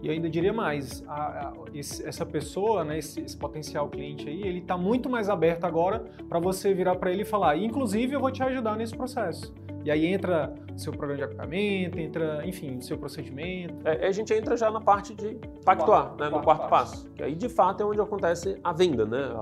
E 0.00 0.08
ainda 0.08 0.30
diria 0.30 0.52
mais, 0.52 1.04
a, 1.06 1.12
a, 1.12 1.52
esse, 1.74 2.08
essa 2.08 2.24
pessoa, 2.24 2.84
né, 2.84 2.98
esse, 2.98 3.20
esse, 3.20 3.36
potencial 3.36 3.90
cliente 3.90 4.26
aí, 4.30 4.40
ele 4.42 4.60
está 4.60 4.78
muito 4.78 5.10
mais 5.10 5.28
aberto 5.28 5.64
agora 5.64 6.02
para 6.26 6.40
você 6.40 6.72
virar 6.72 6.96
para 6.96 7.12
ele 7.12 7.20
e 7.20 7.26
falar, 7.26 7.58
inclusive 7.58 8.14
eu 8.14 8.20
vou 8.20 8.30
te 8.30 8.42
ajudar 8.42 8.76
nesse 8.76 8.96
processo. 8.96 9.52
E 9.84 9.90
aí 9.90 10.06
entra 10.06 10.54
seu 10.76 10.92
programa 10.92 11.18
de 11.18 11.24
acompanhamento, 11.24 11.98
entra, 11.98 12.46
enfim, 12.46 12.80
seu 12.80 12.98
procedimento. 12.98 13.74
É, 13.84 14.06
a 14.06 14.12
gente 14.12 14.32
entra 14.32 14.56
já 14.56 14.70
na 14.70 14.80
parte 14.80 15.14
de 15.14 15.38
pactuar, 15.64 16.06
quarto, 16.08 16.20
né, 16.20 16.26
no 16.26 16.42
quarto, 16.42 16.44
quarto 16.44 16.70
passo. 16.70 16.92
passo. 17.02 17.10
Que 17.10 17.22
aí, 17.22 17.34
de 17.34 17.48
fato, 17.48 17.82
é 17.82 17.86
onde 17.86 18.00
acontece 18.00 18.58
a 18.62 18.72
venda, 18.72 19.04
né? 19.04 19.32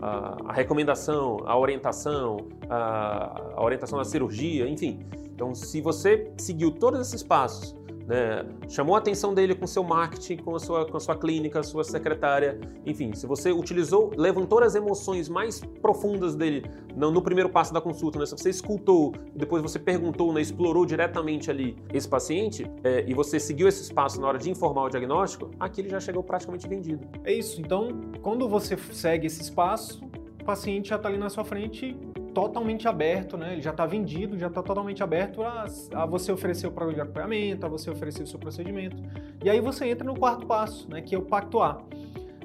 A, 0.00 0.06
a, 0.06 0.36
a 0.46 0.52
recomendação, 0.52 1.38
a 1.44 1.58
orientação, 1.58 2.48
a, 2.68 3.52
a 3.56 3.62
orientação 3.62 3.98
da 3.98 4.04
cirurgia, 4.04 4.68
enfim. 4.68 5.00
Então, 5.40 5.54
se 5.54 5.80
você 5.80 6.30
seguiu 6.36 6.70
todos 6.70 7.00
esses 7.00 7.22
passos 7.22 7.74
né? 8.10 8.44
Chamou 8.68 8.96
a 8.96 8.98
atenção 8.98 9.32
dele 9.32 9.54
com 9.54 9.68
seu 9.68 9.84
marketing, 9.84 10.38
com 10.38 10.56
a 10.56 10.58
sua, 10.58 10.84
com 10.84 10.96
a 10.96 11.00
sua 11.00 11.16
clínica, 11.16 11.60
a 11.60 11.62
sua 11.62 11.84
secretária, 11.84 12.58
enfim, 12.84 13.14
se 13.14 13.24
você 13.24 13.52
utilizou, 13.52 14.10
levantou 14.16 14.58
as 14.64 14.74
emoções 14.74 15.28
mais 15.28 15.60
profundas 15.80 16.34
dele 16.34 16.68
no, 16.96 17.12
no 17.12 17.22
primeiro 17.22 17.48
passo 17.48 17.72
da 17.72 17.80
consulta, 17.80 18.18
né? 18.18 18.26
se 18.26 18.32
você 18.32 18.50
escutou 18.50 19.12
depois 19.32 19.62
você 19.62 19.78
perguntou, 19.78 20.32
né? 20.32 20.40
explorou 20.40 20.84
diretamente 20.84 21.52
ali 21.52 21.76
esse 21.94 22.08
paciente 22.08 22.68
é, 22.82 23.04
e 23.06 23.14
você 23.14 23.38
seguiu 23.38 23.68
esses 23.68 23.92
passos 23.92 24.18
na 24.18 24.26
hora 24.26 24.38
de 24.38 24.50
informar 24.50 24.86
o 24.86 24.88
diagnóstico, 24.88 25.52
aqui 25.60 25.80
ele 25.80 25.88
já 25.88 26.00
chegou 26.00 26.24
praticamente 26.24 26.66
vendido. 26.66 27.06
É 27.22 27.32
isso, 27.32 27.60
então 27.60 28.00
quando 28.22 28.48
você 28.48 28.76
segue 28.90 29.28
esses 29.28 29.48
passos, 29.48 30.00
o 30.40 30.44
paciente 30.44 30.88
já 30.88 30.96
está 30.96 31.08
ali 31.08 31.18
na 31.18 31.28
sua 31.28 31.44
frente 31.44 31.96
totalmente 32.34 32.88
aberto, 32.88 33.36
né? 33.36 33.52
Ele 33.52 33.62
já 33.62 33.70
está 33.70 33.86
vendido, 33.86 34.38
já 34.38 34.48
está 34.48 34.62
totalmente 34.62 35.02
aberto 35.02 35.42
a, 35.42 35.66
a, 35.94 36.06
você 36.06 36.32
oferecer 36.32 36.66
o 36.66 36.72
programa 36.72 36.94
de 36.94 37.00
acompanhamento, 37.02 37.66
a 37.66 37.68
você 37.68 37.90
oferecer 37.90 38.22
o 38.22 38.26
seu 38.26 38.38
procedimento. 38.38 38.96
E 39.42 39.50
aí 39.50 39.60
você 39.60 39.86
entra 39.86 40.04
no 40.04 40.18
quarto 40.18 40.46
passo, 40.46 40.88
né? 40.90 41.00
Que 41.00 41.14
é 41.14 41.18
o 41.18 41.22
pactuar. 41.22 41.82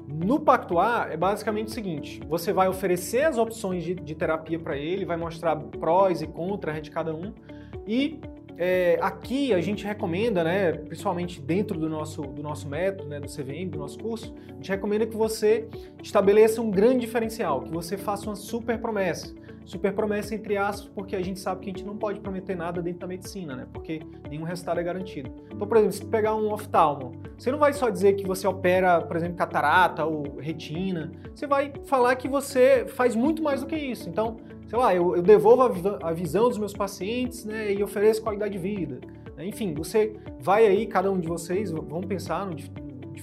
No 0.06 0.38
pactuar 0.38 1.10
é 1.10 1.16
basicamente 1.16 1.68
o 1.68 1.70
seguinte: 1.70 2.20
você 2.28 2.52
vai 2.52 2.68
oferecer 2.68 3.24
as 3.24 3.38
opções 3.38 3.82
de, 3.82 3.94
de 3.94 4.14
terapia 4.14 4.58
para 4.58 4.76
ele, 4.76 5.04
vai 5.04 5.16
mostrar 5.16 5.56
prós 5.56 6.22
e 6.22 6.26
contras 6.26 6.82
de 6.82 6.90
cada 6.90 7.14
um 7.14 7.32
e 7.86 8.20
é, 8.58 8.98
aqui 9.00 9.52
a 9.52 9.60
gente 9.60 9.84
recomenda, 9.84 10.42
né, 10.42 10.72
principalmente 10.72 11.40
dentro 11.40 11.78
do 11.78 11.88
nosso, 11.88 12.22
do 12.22 12.42
nosso 12.42 12.68
método, 12.68 13.08
né, 13.08 13.20
do 13.20 13.26
CVM, 13.26 13.68
do 13.68 13.78
nosso 13.78 13.98
curso, 13.98 14.34
a 14.48 14.54
gente 14.54 14.70
recomenda 14.70 15.06
que 15.06 15.16
você 15.16 15.68
estabeleça 16.02 16.60
um 16.60 16.70
grande 16.70 17.00
diferencial, 17.00 17.60
que 17.60 17.70
você 17.70 17.96
faça 17.96 18.26
uma 18.26 18.34
super 18.34 18.78
promessa. 18.78 19.32
Super 19.66 19.92
promessa 19.92 20.32
entre 20.32 20.56
aspas, 20.56 20.88
porque 20.94 21.16
a 21.16 21.20
gente 21.20 21.40
sabe 21.40 21.62
que 21.62 21.70
a 21.70 21.72
gente 21.72 21.84
não 21.84 21.96
pode 21.96 22.20
prometer 22.20 22.54
nada 22.54 22.80
dentro 22.80 23.00
da 23.00 23.06
medicina, 23.08 23.56
né? 23.56 23.66
Porque 23.72 24.00
nenhum 24.30 24.44
resultado 24.44 24.78
é 24.78 24.82
garantido. 24.82 25.28
Então, 25.52 25.66
por 25.66 25.76
exemplo, 25.76 25.92
se 25.92 26.04
pegar 26.04 26.36
um 26.36 26.52
oftalmo, 26.52 27.12
você 27.36 27.50
não 27.50 27.58
vai 27.58 27.72
só 27.72 27.90
dizer 27.90 28.12
que 28.12 28.24
você 28.24 28.46
opera, 28.46 29.00
por 29.02 29.16
exemplo, 29.16 29.36
catarata 29.36 30.04
ou 30.04 30.38
retina, 30.38 31.10
você 31.34 31.48
vai 31.48 31.72
falar 31.84 32.14
que 32.14 32.28
você 32.28 32.86
faz 32.86 33.16
muito 33.16 33.42
mais 33.42 33.60
do 33.60 33.66
que 33.66 33.74
isso. 33.74 34.08
Então, 34.08 34.36
sei 34.68 34.78
lá, 34.78 34.94
eu, 34.94 35.16
eu 35.16 35.22
devolvo 35.22 35.62
a, 35.62 36.08
a, 36.08 36.12
visão 36.12 36.48
dos 36.48 36.58
meus 36.58 36.72
pacientes, 36.72 37.44
né? 37.44 37.72
E 37.72 37.82
ofereço 37.82 38.22
qualidade 38.22 38.52
de 38.52 38.58
vida. 38.58 39.00
Enfim, 39.36 39.74
você 39.74 40.14
vai 40.38 40.64
aí, 40.64 40.86
cada 40.86 41.10
um 41.10 41.18
de 41.18 41.26
vocês, 41.26 41.72
vão 41.72 42.00
pensar 42.00 42.46
no 42.46 42.54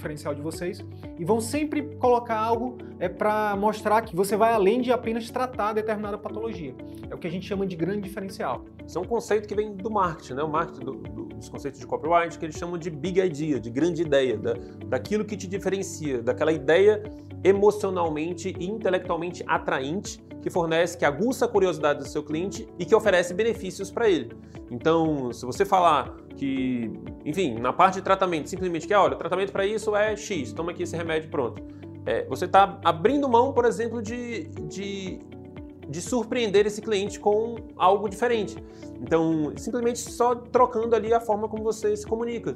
diferencial 0.04 0.36
de 0.36 0.42
vocês 0.42 0.84
e 1.18 1.24
vão 1.24 1.40
sempre 1.40 1.82
colocar 1.96 2.38
algo 2.38 2.78
é 3.00 3.08
para 3.08 3.56
mostrar 3.56 4.02
que 4.02 4.16
você 4.16 4.36
vai 4.36 4.54
além 4.54 4.82
de 4.82 4.92
apenas 4.92 5.30
tratar 5.32 5.74
determinada 5.74 6.18
patologia. 6.18 6.76
É 7.10 7.16
o 7.16 7.18
que 7.18 7.28
a 7.28 7.32
gente 7.32 7.48
chama 7.48 7.66
de 7.66 7.76
grande 7.76 8.02
diferencial. 8.02 8.66
Isso 8.86 8.98
é 8.98 9.02
um 9.02 9.06
conceito 9.06 9.48
que 9.48 9.56
vem 9.56 9.74
do 9.76 9.90
marketing, 9.90 10.34
né? 10.34 10.44
O 10.44 10.50
marketing 10.50 10.86
do, 10.86 10.94
do, 10.94 11.26
dos 11.26 11.50
conceitos 11.50 11.80
de 11.80 11.88
copyright 11.88 12.38
que 12.38 12.46
eles 12.46 12.58
chamam 12.58 12.78
de 12.78 12.90
big 12.90 13.20
idea, 13.20 13.60
de 13.60 13.70
grande 13.70 14.02
ideia, 14.02 14.38
da, 14.38 14.54
daquilo 14.88 15.24
que 15.24 15.38
te 15.38 15.48
diferencia, 15.48 16.22
daquela 16.22 16.52
ideia 16.52 17.02
emocionalmente 17.44 18.54
e 18.58 18.66
intelectualmente 18.66 19.44
atraente 19.48 20.22
que 20.44 20.50
fornece, 20.50 20.98
que 20.98 21.06
aguça 21.06 21.46
a 21.46 21.48
curiosidade 21.48 22.00
do 22.00 22.08
seu 22.08 22.22
cliente 22.22 22.68
e 22.78 22.86
que 22.86 22.94
oferece 22.94 23.34
benefícios 23.34 23.90
para 23.90 24.10
ele. 24.10 24.36
Então, 24.70 25.32
se 25.32 25.46
você 25.46 25.64
falar 25.64 26.18
que, 26.36 26.92
enfim, 27.24 27.56
na 27.56 27.72
parte 27.72 27.96
de 27.96 28.02
tratamento, 28.02 28.50
simplesmente 28.50 28.86
que, 28.86 28.94
olha, 28.94 29.16
o 29.16 29.18
tratamento 29.18 29.54
para 29.54 29.66
isso 29.66 29.96
é 29.96 30.16
X, 30.18 30.52
toma 30.52 30.72
aqui 30.72 30.84
esse 30.84 30.98
remédio 30.98 31.30
pronto. 31.30 31.64
É, 32.06 32.26
você 32.26 32.44
está 32.44 32.78
abrindo 32.84 33.30
mão, 33.30 33.54
por 33.54 33.64
exemplo, 33.64 34.02
de, 34.02 34.50
de, 34.68 35.20
de 35.88 36.02
surpreender 36.02 36.68
esse 36.68 36.82
cliente 36.82 37.18
com 37.18 37.56
algo 37.78 38.10
diferente. 38.10 38.62
Então, 39.02 39.54
simplesmente 39.56 40.00
só 40.00 40.36
trocando 40.36 40.94
ali 40.94 41.14
a 41.14 41.22
forma 41.22 41.48
como 41.48 41.64
você 41.64 41.96
se 41.96 42.06
comunica. 42.06 42.54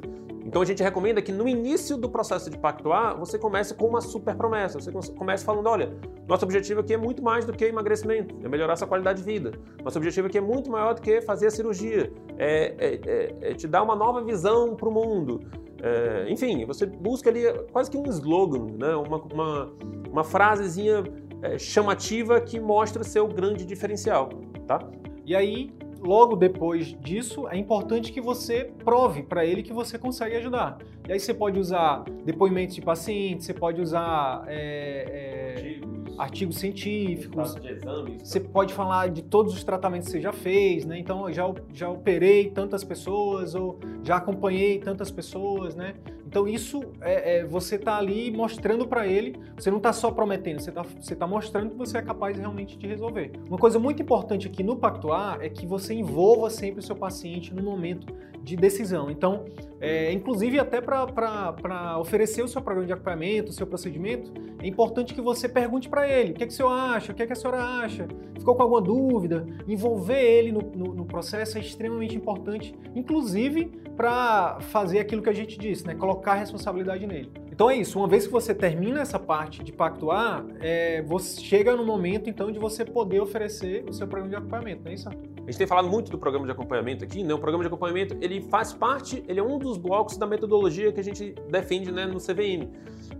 Então 0.48 0.62
a 0.62 0.64
gente 0.64 0.82
recomenda 0.82 1.20
que 1.20 1.30
no 1.30 1.46
início 1.46 1.98
do 1.98 2.08
processo 2.08 2.48
de 2.48 2.56
pactuar, 2.56 3.18
você 3.18 3.38
comece 3.38 3.74
com 3.74 3.86
uma 3.86 4.00
super 4.00 4.34
promessa. 4.34 4.80
Você 4.80 4.90
comece 5.12 5.44
falando, 5.44 5.66
olha, 5.66 5.92
nosso 6.26 6.42
objetivo 6.46 6.80
aqui 6.80 6.94
é 6.94 6.96
muito 6.96 7.22
mais 7.22 7.44
do 7.44 7.52
que 7.52 7.66
emagrecimento, 7.66 8.34
é 8.42 8.48
melhorar 8.48 8.74
sua 8.74 8.88
qualidade 8.88 9.18
de 9.18 9.24
vida. 9.26 9.52
Nosso 9.84 9.98
objetivo 9.98 10.26
aqui 10.26 10.38
é 10.38 10.40
muito 10.40 10.70
maior 10.70 10.94
do 10.94 11.02
que 11.02 11.20
fazer 11.20 11.48
a 11.48 11.50
cirurgia, 11.50 12.10
é, 12.38 12.74
é, 12.78 13.00
é, 13.04 13.50
é 13.50 13.54
te 13.54 13.68
dar 13.68 13.82
uma 13.82 13.94
nova 13.94 14.24
visão 14.24 14.74
para 14.74 14.88
o 14.88 14.90
mundo. 14.90 15.40
É, 15.82 16.24
enfim, 16.30 16.64
você 16.64 16.86
busca 16.86 17.28
ali 17.28 17.42
quase 17.70 17.90
que 17.90 17.98
um 17.98 18.06
slogan, 18.06 18.68
né? 18.78 18.96
uma, 18.96 19.18
uma, 19.18 19.72
uma 20.10 20.24
frasezinha 20.24 21.04
é, 21.42 21.58
chamativa 21.58 22.40
que 22.40 22.58
mostra 22.58 23.04
seu 23.04 23.28
grande 23.28 23.66
diferencial, 23.66 24.30
tá? 24.66 24.80
E 25.26 25.36
aí, 25.36 25.70
logo 26.00 26.36
depois 26.36 26.96
disso, 27.00 27.48
é 27.48 27.56
importante 27.56 28.12
que 28.12 28.20
você 28.20 28.70
prove 28.84 29.22
para 29.22 29.44
ele 29.44 29.62
que 29.62 29.72
você 29.72 29.98
consegue 29.98 30.36
ajudar. 30.36 30.78
E 31.08 31.12
aí 31.12 31.20
você 31.20 31.32
pode 31.32 31.58
usar 31.58 32.04
depoimentos 32.24 32.74
de 32.74 32.82
pacientes, 32.82 33.46
você 33.46 33.54
pode 33.54 33.80
usar 33.80 34.44
é, 34.46 35.80
é, 35.80 35.80
artigos 36.18 36.58
científicos. 36.58 37.54
De 37.54 37.68
exames, 37.68 38.22
você 38.22 38.40
pode 38.40 38.74
falar 38.74 39.08
de 39.08 39.22
todos 39.22 39.54
os 39.54 39.64
tratamentos 39.64 40.08
que 40.08 40.12
você 40.12 40.20
já 40.20 40.32
fez, 40.32 40.84
né? 40.84 40.98
Então, 40.98 41.28
eu 41.28 41.34
já, 41.34 41.54
já 41.72 41.88
operei 41.88 42.50
tantas 42.50 42.84
pessoas, 42.84 43.54
ou 43.54 43.78
já 44.02 44.16
acompanhei 44.16 44.78
tantas 44.78 45.10
pessoas, 45.10 45.74
né? 45.74 45.94
Então, 46.28 46.46
isso 46.46 46.82
é, 47.00 47.38
é 47.38 47.44
você 47.46 47.76
está 47.76 47.96
ali 47.96 48.30
mostrando 48.30 48.86
para 48.86 49.06
ele, 49.06 49.34
você 49.56 49.70
não 49.70 49.78
está 49.78 49.94
só 49.94 50.10
prometendo, 50.10 50.60
você 50.60 50.68
está 50.68 50.82
você 50.82 51.16
tá 51.16 51.26
mostrando 51.26 51.70
que 51.70 51.76
você 51.76 51.96
é 51.96 52.02
capaz 52.02 52.36
realmente 52.36 52.76
de 52.76 52.86
resolver. 52.86 53.32
Uma 53.48 53.56
coisa 53.56 53.78
muito 53.78 54.02
importante 54.02 54.46
aqui 54.46 54.62
no 54.62 54.76
Pactuar 54.76 55.38
é 55.40 55.48
que 55.48 55.66
você 55.66 55.94
envolva 55.94 56.50
sempre 56.50 56.80
o 56.80 56.82
seu 56.82 56.94
paciente 56.94 57.54
no 57.54 57.62
momento 57.62 58.14
de 58.42 58.56
decisão. 58.56 59.10
Então, 59.10 59.46
é, 59.80 60.12
inclusive 60.12 60.58
até 60.58 60.82
para 60.82 61.98
oferecer 61.98 62.42
o 62.42 62.48
seu 62.48 62.60
programa 62.60 62.86
de 62.86 62.92
acompanhamento, 62.92 63.50
o 63.50 63.54
seu 63.54 63.66
procedimento, 63.66 64.30
é 64.62 64.66
importante 64.66 65.14
que 65.14 65.20
você 65.20 65.48
pergunte 65.48 65.88
para 65.88 66.08
ele 66.08 66.32
o 66.32 66.34
que, 66.34 66.44
é 66.44 66.46
que 66.46 66.52
o 66.52 66.56
senhor 66.56 66.72
acha, 66.72 67.12
o 67.12 67.14
que, 67.14 67.22
é 67.22 67.26
que 67.26 67.32
a 67.32 67.36
senhora 67.36 67.62
acha, 67.62 68.06
ficou 68.36 68.54
com 68.54 68.62
alguma 68.62 68.82
dúvida. 68.82 69.46
Envolver 69.66 70.20
ele 70.20 70.52
no, 70.52 70.60
no, 70.60 70.94
no 70.94 71.04
processo 71.06 71.56
é 71.56 71.60
extremamente 71.60 72.16
importante, 72.16 72.74
inclusive 72.94 73.66
para 73.96 74.60
fazer 74.60 75.00
aquilo 75.00 75.20
que 75.20 75.28
a 75.28 75.34
gente 75.34 75.58
disse, 75.58 75.84
né? 75.84 75.94
colocar 75.94 76.17
a 76.26 76.34
responsabilidade 76.34 77.06
nele. 77.06 77.30
Então 77.50 77.68
é 77.68 77.76
isso, 77.76 77.98
uma 77.98 78.06
vez 78.06 78.24
que 78.24 78.32
você 78.32 78.54
termina 78.54 79.00
essa 79.00 79.18
parte 79.18 79.64
de 79.64 79.72
pactuar, 79.72 80.44
é, 80.60 81.02
você 81.02 81.40
chega 81.40 81.74
no 81.74 81.84
momento 81.84 82.30
então 82.30 82.52
de 82.52 82.58
você 82.58 82.84
poder 82.84 83.20
oferecer 83.20 83.84
o 83.88 83.92
seu 83.92 84.06
programa 84.06 84.30
de 84.30 84.36
acompanhamento, 84.36 84.84
não 84.84 84.90
é 84.92 84.94
isso? 84.94 85.08
A 85.08 85.12
gente 85.50 85.58
tem 85.58 85.66
falado 85.66 85.88
muito 85.88 86.10
do 86.10 86.18
programa 86.18 86.46
de 86.46 86.52
acompanhamento 86.52 87.04
aqui, 87.04 87.24
né? 87.24 87.34
O 87.34 87.38
programa 87.38 87.64
de 87.64 87.68
acompanhamento, 87.68 88.16
ele 88.20 88.42
faz 88.42 88.72
parte, 88.72 89.24
ele 89.26 89.40
é 89.40 89.42
um 89.42 89.58
dos 89.58 89.76
blocos 89.76 90.16
da 90.16 90.26
metodologia 90.26 90.92
que 90.92 91.00
a 91.00 91.02
gente 91.02 91.34
defende 91.50 91.90
né, 91.90 92.06
no 92.06 92.18
CVM, 92.18 92.68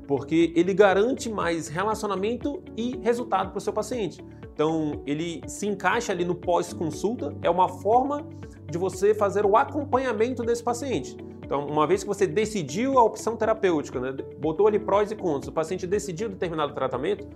porque 0.06 0.52
ele 0.54 0.72
garante 0.72 1.28
mais 1.28 1.68
relacionamento 1.68 2.62
e 2.76 2.96
resultado 3.02 3.50
para 3.50 3.58
o 3.58 3.60
seu 3.60 3.72
paciente. 3.72 4.22
Então, 4.52 5.02
ele 5.06 5.40
se 5.46 5.66
encaixa 5.66 6.12
ali 6.12 6.24
no 6.24 6.34
pós-consulta, 6.34 7.34
é 7.42 7.48
uma 7.48 7.68
forma 7.68 8.26
de 8.70 8.76
você 8.76 9.14
fazer 9.14 9.46
o 9.46 9.56
acompanhamento 9.56 10.42
desse 10.42 10.62
paciente. 10.62 11.16
Então, 11.48 11.66
uma 11.66 11.86
vez 11.86 12.02
que 12.02 12.06
você 12.06 12.26
decidiu 12.26 12.98
a 12.98 13.02
opção 13.02 13.34
terapêutica, 13.34 13.98
né, 13.98 14.14
botou 14.38 14.66
ali 14.66 14.78
prós 14.78 15.10
e 15.10 15.16
contras, 15.16 15.48
o 15.48 15.52
paciente 15.52 15.86
decidiu 15.86 16.28
determinado 16.28 16.74
tratamento, 16.74 17.26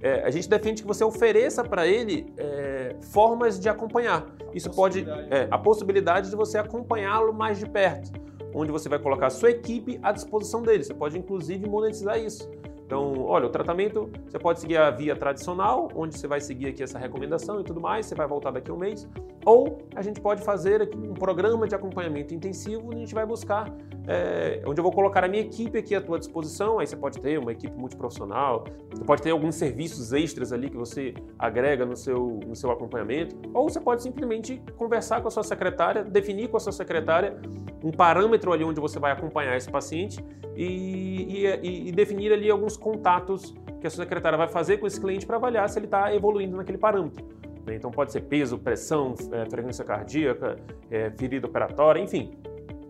é, 0.00 0.22
a 0.22 0.30
gente 0.30 0.48
defende 0.48 0.80
que 0.80 0.88
você 0.88 1.04
ofereça 1.04 1.62
para 1.62 1.86
ele 1.86 2.32
é, 2.38 2.96
formas 3.12 3.60
de 3.60 3.68
acompanhar. 3.68 4.26
Isso 4.54 4.70
pode. 4.70 5.06
É, 5.28 5.48
a 5.50 5.58
possibilidade 5.58 6.30
de 6.30 6.36
você 6.36 6.56
acompanhá-lo 6.56 7.30
mais 7.34 7.58
de 7.58 7.68
perto, 7.68 8.10
onde 8.54 8.72
você 8.72 8.88
vai 8.88 8.98
colocar 8.98 9.26
a 9.26 9.30
sua 9.30 9.50
equipe 9.50 10.00
à 10.02 10.12
disposição 10.12 10.62
dele. 10.62 10.82
Você 10.82 10.94
pode, 10.94 11.18
inclusive, 11.18 11.68
monetizar 11.68 12.18
isso. 12.18 12.48
Então, 12.88 13.20
olha, 13.26 13.44
o 13.44 13.50
tratamento 13.50 14.08
você 14.26 14.38
pode 14.38 14.60
seguir 14.60 14.78
a 14.78 14.90
via 14.90 15.14
tradicional, 15.14 15.90
onde 15.94 16.16
você 16.16 16.26
vai 16.26 16.40
seguir 16.40 16.68
aqui 16.68 16.82
essa 16.82 16.98
recomendação 16.98 17.60
e 17.60 17.62
tudo 17.62 17.82
mais, 17.82 18.06
você 18.06 18.14
vai 18.14 18.26
voltar 18.26 18.50
daqui 18.50 18.70
a 18.70 18.74
um 18.74 18.78
mês, 18.78 19.06
ou 19.44 19.82
a 19.94 20.00
gente 20.00 20.22
pode 20.22 20.42
fazer 20.42 20.80
aqui 20.80 20.96
um 20.96 21.12
programa 21.12 21.68
de 21.68 21.74
acompanhamento 21.74 22.34
intensivo, 22.34 22.86
onde 22.86 22.96
a 22.96 22.98
gente 23.00 23.14
vai 23.14 23.26
buscar, 23.26 23.70
é, 24.06 24.62
onde 24.66 24.80
eu 24.80 24.82
vou 24.82 24.90
colocar 24.90 25.22
a 25.22 25.28
minha 25.28 25.42
equipe 25.42 25.76
aqui 25.76 25.94
à 25.94 26.00
tua 26.00 26.18
disposição, 26.18 26.78
aí 26.78 26.86
você 26.86 26.96
pode 26.96 27.20
ter 27.20 27.38
uma 27.38 27.52
equipe 27.52 27.76
multiprofissional, 27.76 28.64
você 28.90 29.04
pode 29.04 29.20
ter 29.20 29.32
alguns 29.32 29.56
serviços 29.56 30.14
extras 30.14 30.50
ali 30.50 30.70
que 30.70 30.76
você 30.78 31.12
agrega 31.38 31.84
no 31.84 31.94
seu, 31.94 32.40
no 32.46 32.56
seu 32.56 32.70
acompanhamento, 32.70 33.36
ou 33.52 33.68
você 33.68 33.78
pode 33.78 34.02
simplesmente 34.02 34.62
conversar 34.78 35.20
com 35.20 35.28
a 35.28 35.30
sua 35.30 35.42
secretária, 35.42 36.02
definir 36.02 36.48
com 36.48 36.56
a 36.56 36.60
sua 36.60 36.72
secretária 36.72 37.38
um 37.84 37.90
parâmetro 37.90 38.50
ali 38.50 38.64
onde 38.64 38.80
você 38.80 38.98
vai 38.98 39.12
acompanhar 39.12 39.58
esse 39.58 39.70
paciente 39.70 40.24
e, 40.58 41.46
e, 41.62 41.88
e 41.88 41.92
definir 41.92 42.32
ali 42.32 42.50
alguns 42.50 42.76
contatos 42.76 43.54
que 43.80 43.86
a 43.86 43.90
sua 43.90 44.02
secretária 44.02 44.36
vai 44.36 44.48
fazer 44.48 44.78
com 44.78 44.88
esse 44.88 45.00
cliente 45.00 45.24
para 45.24 45.36
avaliar 45.36 45.68
se 45.68 45.78
ele 45.78 45.86
está 45.86 46.12
evoluindo 46.12 46.56
naquele 46.56 46.78
parâmetro. 46.78 47.24
Né? 47.64 47.76
Então 47.76 47.92
pode 47.92 48.10
ser 48.10 48.22
peso, 48.22 48.58
pressão, 48.58 49.14
é, 49.30 49.48
frequência 49.48 49.84
cardíaca, 49.84 50.56
é, 50.90 51.12
ferida 51.12 51.46
operatória, 51.46 52.00
enfim, 52.00 52.32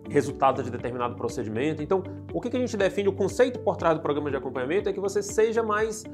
resultado 0.09 0.62
de 0.62 0.70
determinado 0.70 1.14
procedimento. 1.14 1.83
Então, 1.83 2.02
o 2.33 2.40
que, 2.40 2.48
que 2.48 2.57
a 2.57 2.61
gente 2.61 2.74
define, 2.74 3.09
o 3.09 3.12
conceito 3.12 3.59
por 3.59 3.76
trás 3.76 3.94
do 3.94 4.00
programa 4.00 4.31
de 4.31 4.37
acompanhamento 4.38 4.88
é 4.88 4.92
que 4.94 5.00
você 5.00 5.22
seja 5.22 5.62
mais 5.62 6.04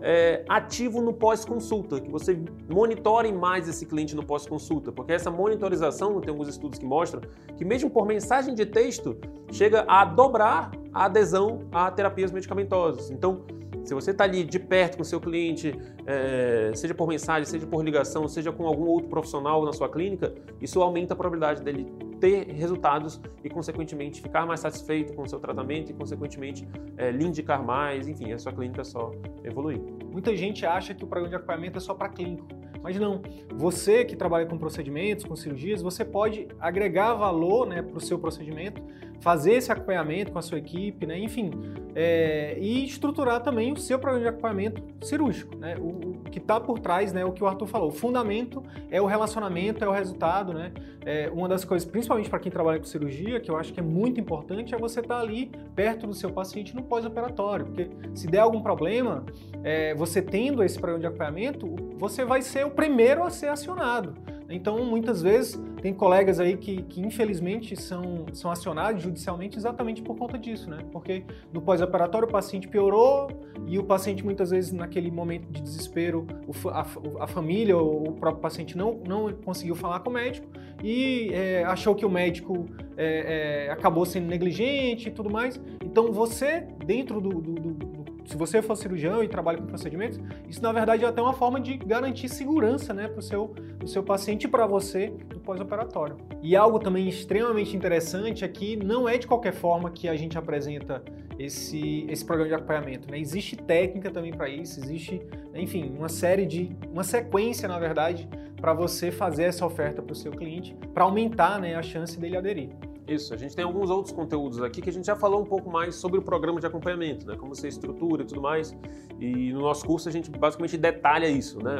é, 0.00 0.44
ativo 0.48 1.02
no 1.02 1.12
pós-consulta, 1.12 2.00
que 2.00 2.08
você 2.08 2.40
monitore 2.68 3.32
mais 3.32 3.68
esse 3.68 3.84
cliente 3.84 4.14
no 4.14 4.24
pós-consulta, 4.24 4.92
porque 4.92 5.12
essa 5.12 5.28
monitorização, 5.30 6.20
tem 6.20 6.30
alguns 6.30 6.46
estudos 6.46 6.78
que 6.78 6.86
mostram 6.86 7.20
que 7.56 7.64
mesmo 7.64 7.90
por 7.90 8.06
mensagem 8.06 8.54
de 8.54 8.64
texto, 8.64 9.18
chega 9.50 9.84
a 9.88 10.04
dobrar 10.04 10.70
a 10.92 11.04
adesão 11.04 11.66
a 11.72 11.90
terapias 11.90 12.30
medicamentosas. 12.30 13.10
Então, 13.10 13.44
se 13.84 13.94
você 13.94 14.10
está 14.10 14.24
ali 14.24 14.44
de 14.44 14.58
perto 14.58 14.96
com 14.96 15.02
o 15.02 15.04
seu 15.04 15.20
cliente, 15.20 15.74
é, 16.06 16.70
seja 16.74 16.94
por 16.94 17.08
mensagem, 17.08 17.44
seja 17.44 17.66
por 17.66 17.82
ligação, 17.84 18.28
seja 18.28 18.52
com 18.52 18.66
algum 18.66 18.86
outro 18.86 19.08
profissional 19.08 19.64
na 19.64 19.72
sua 19.72 19.88
clínica, 19.88 20.34
isso 20.60 20.82
aumenta 20.82 21.14
a 21.14 21.16
probabilidade 21.16 21.62
dele 21.62 21.86
ter 22.20 22.46
resultados 22.52 23.20
e, 23.42 23.48
consequentemente, 23.48 24.20
ficar 24.20 24.44
mais 24.46 24.60
satisfeito 24.60 25.14
com 25.14 25.22
o 25.22 25.28
seu 25.28 25.40
tratamento 25.40 25.90
e, 25.90 25.94
consequentemente, 25.94 26.68
é, 26.96 27.10
lhe 27.10 27.24
indicar 27.24 27.64
mais, 27.64 28.06
enfim, 28.06 28.30
a 28.32 28.38
sua 28.38 28.52
clínica 28.52 28.84
só 28.84 29.10
evoluir. 29.42 29.80
Muita 30.12 30.36
gente 30.36 30.66
acha 30.66 30.94
que 30.94 31.02
o 31.02 31.06
programa 31.06 31.30
de 31.30 31.36
acompanhamento 31.36 31.78
é 31.78 31.80
só 31.80 31.94
para 31.94 32.10
clínico. 32.10 32.46
Mas 32.82 32.98
não, 32.98 33.22
você 33.56 34.04
que 34.04 34.16
trabalha 34.16 34.46
com 34.46 34.58
procedimentos, 34.58 35.24
com 35.24 35.36
cirurgias, 35.36 35.82
você 35.82 36.04
pode 36.04 36.48
agregar 36.58 37.14
valor 37.14 37.66
né, 37.66 37.82
para 37.82 37.96
o 37.96 38.00
seu 38.00 38.18
procedimento, 38.18 38.82
fazer 39.20 39.52
esse 39.52 39.70
acompanhamento 39.70 40.32
com 40.32 40.38
a 40.38 40.42
sua 40.42 40.58
equipe, 40.58 41.06
né, 41.06 41.18
enfim, 41.18 41.50
é, 41.94 42.56
e 42.58 42.84
estruturar 42.84 43.42
também 43.42 43.72
o 43.72 43.76
seu 43.76 43.98
programa 43.98 44.24
de 44.24 44.28
acompanhamento 44.28 44.82
cirúrgico. 45.04 45.56
Né, 45.56 45.76
o, 45.78 46.10
o 46.10 46.30
que 46.30 46.38
está 46.38 46.58
por 46.60 46.78
trás, 46.78 47.12
né, 47.12 47.24
o 47.24 47.32
que 47.32 47.42
o 47.42 47.46
Arthur 47.46 47.66
falou, 47.66 47.88
o 47.88 47.92
fundamento 47.92 48.62
é 48.90 49.00
o 49.00 49.06
relacionamento, 49.06 49.84
é 49.84 49.88
o 49.88 49.92
resultado. 49.92 50.52
Né, 50.52 50.72
é, 51.04 51.30
uma 51.32 51.48
das 51.48 51.64
coisas, 51.64 51.88
principalmente 51.88 52.28
para 52.28 52.38
quem 52.38 52.52
trabalha 52.52 52.78
com 52.78 52.84
cirurgia, 52.84 53.40
que 53.40 53.50
eu 53.50 53.56
acho 53.56 53.72
que 53.72 53.80
é 53.80 53.82
muito 53.82 54.20
importante, 54.20 54.74
é 54.74 54.78
você 54.78 55.00
estar 55.00 55.16
tá 55.16 55.20
ali 55.20 55.50
perto 55.74 56.06
do 56.06 56.14
seu 56.14 56.30
paciente 56.30 56.74
no 56.74 56.82
pós-operatório, 56.82 57.66
porque 57.66 57.88
se 58.14 58.26
der 58.26 58.40
algum 58.40 58.60
problema, 58.60 59.24
é, 59.62 59.94
você 59.94 60.20
tendo 60.20 60.62
esse 60.62 60.78
programa 60.78 61.00
de 61.00 61.06
acompanhamento, 61.06 61.74
você 61.98 62.24
vai 62.24 62.42
ser 62.42 62.66
o 62.66 62.70
primeiro 62.70 63.22
a 63.22 63.30
ser 63.30 63.48
acionado. 63.48 64.14
Então, 64.50 64.84
muitas 64.84 65.22
vezes, 65.22 65.60
tem 65.80 65.94
colegas 65.94 66.40
aí 66.40 66.56
que, 66.56 66.82
que 66.82 67.00
infelizmente 67.00 67.76
são, 67.80 68.26
são 68.32 68.50
acionados 68.50 69.02
judicialmente 69.02 69.56
exatamente 69.56 70.02
por 70.02 70.16
conta 70.16 70.36
disso, 70.36 70.68
né? 70.68 70.78
Porque 70.90 71.24
no 71.52 71.62
pós-operatório 71.62 72.26
o 72.26 72.30
paciente 72.30 72.68
piorou 72.68 73.28
e 73.66 73.78
o 73.78 73.84
paciente, 73.84 74.24
muitas 74.24 74.50
vezes, 74.50 74.72
naquele 74.72 75.10
momento 75.10 75.46
de 75.50 75.60
desespero, 75.60 76.26
a, 76.66 76.86
a, 77.20 77.26
família 77.26 77.76
ou 77.76 78.08
o 78.08 78.12
próprio 78.12 78.42
paciente 78.42 78.76
não, 78.76 79.00
não 79.06 79.32
conseguiu 79.32 79.74
falar 79.74 80.00
com 80.00 80.10
o 80.10 80.12
médico 80.12 80.46
e 80.82 81.30
é, 81.32 81.64
achou 81.64 81.94
que 81.94 82.04
o 82.04 82.10
médico 82.10 82.66
é, 82.96 83.66
é, 83.66 83.70
acabou 83.70 84.04
sendo 84.04 84.26
negligente 84.26 85.08
e 85.08 85.12
tudo 85.12 85.30
mais. 85.30 85.60
Então, 85.84 86.12
você, 86.12 86.66
dentro 86.84 87.20
do, 87.20 87.40
do 87.40 87.89
se 88.30 88.36
você 88.36 88.62
for 88.62 88.76
cirurgião 88.76 89.24
e 89.24 89.28
trabalha 89.28 89.58
com 89.58 89.66
procedimentos, 89.66 90.20
isso 90.48 90.62
na 90.62 90.70
verdade 90.70 91.04
é 91.04 91.08
até 91.08 91.20
uma 91.20 91.32
forma 91.32 91.60
de 91.60 91.76
garantir 91.76 92.28
segurança 92.28 92.94
né, 92.94 93.08
para 93.08 93.18
o 93.18 93.22
seu, 93.22 93.52
seu 93.84 94.04
paciente 94.04 94.44
e 94.44 94.48
para 94.48 94.68
você 94.68 95.12
no 95.34 95.40
pós-operatório. 95.40 96.16
E 96.40 96.54
algo 96.54 96.78
também 96.78 97.08
extremamente 97.08 97.76
interessante 97.76 98.44
é 98.44 98.48
que 98.48 98.76
não 98.76 99.08
é 99.08 99.18
de 99.18 99.26
qualquer 99.26 99.52
forma 99.52 99.90
que 99.90 100.08
a 100.08 100.14
gente 100.14 100.38
apresenta 100.38 101.02
esse, 101.36 102.06
esse 102.08 102.24
programa 102.24 102.48
de 102.50 102.54
acompanhamento. 102.54 103.10
Né? 103.10 103.18
Existe 103.18 103.56
técnica 103.56 104.12
também 104.12 104.32
para 104.32 104.48
isso, 104.48 104.78
existe, 104.78 105.20
enfim, 105.52 105.92
uma 105.98 106.08
série 106.08 106.46
de. 106.46 106.70
uma 106.92 107.02
sequência, 107.02 107.66
na 107.66 107.80
verdade, 107.80 108.28
para 108.60 108.72
você 108.72 109.10
fazer 109.10 109.44
essa 109.44 109.66
oferta 109.66 110.00
para 110.00 110.12
o 110.12 110.16
seu 110.16 110.30
cliente, 110.30 110.76
para 110.94 111.02
aumentar 111.02 111.58
né, 111.58 111.74
a 111.74 111.82
chance 111.82 112.16
dele 112.16 112.36
aderir. 112.36 112.68
Isso, 113.10 113.34
a 113.34 113.36
gente 113.36 113.56
tem 113.56 113.64
alguns 113.64 113.90
outros 113.90 114.14
conteúdos 114.14 114.62
aqui 114.62 114.80
que 114.80 114.88
a 114.88 114.92
gente 114.92 115.04
já 115.04 115.16
falou 115.16 115.42
um 115.42 115.44
pouco 115.44 115.68
mais 115.68 115.96
sobre 115.96 116.20
o 116.20 116.22
programa 116.22 116.60
de 116.60 116.66
acompanhamento, 116.68 117.26
né? 117.26 117.36
Como 117.36 117.52
você 117.52 117.66
estrutura 117.66 118.22
e 118.22 118.24
tudo 118.24 118.40
mais. 118.40 118.72
E 119.18 119.52
no 119.52 119.62
nosso 119.62 119.84
curso 119.84 120.08
a 120.08 120.12
gente 120.12 120.30
basicamente 120.30 120.76
detalha 120.76 121.26
isso, 121.26 121.60
né? 121.60 121.72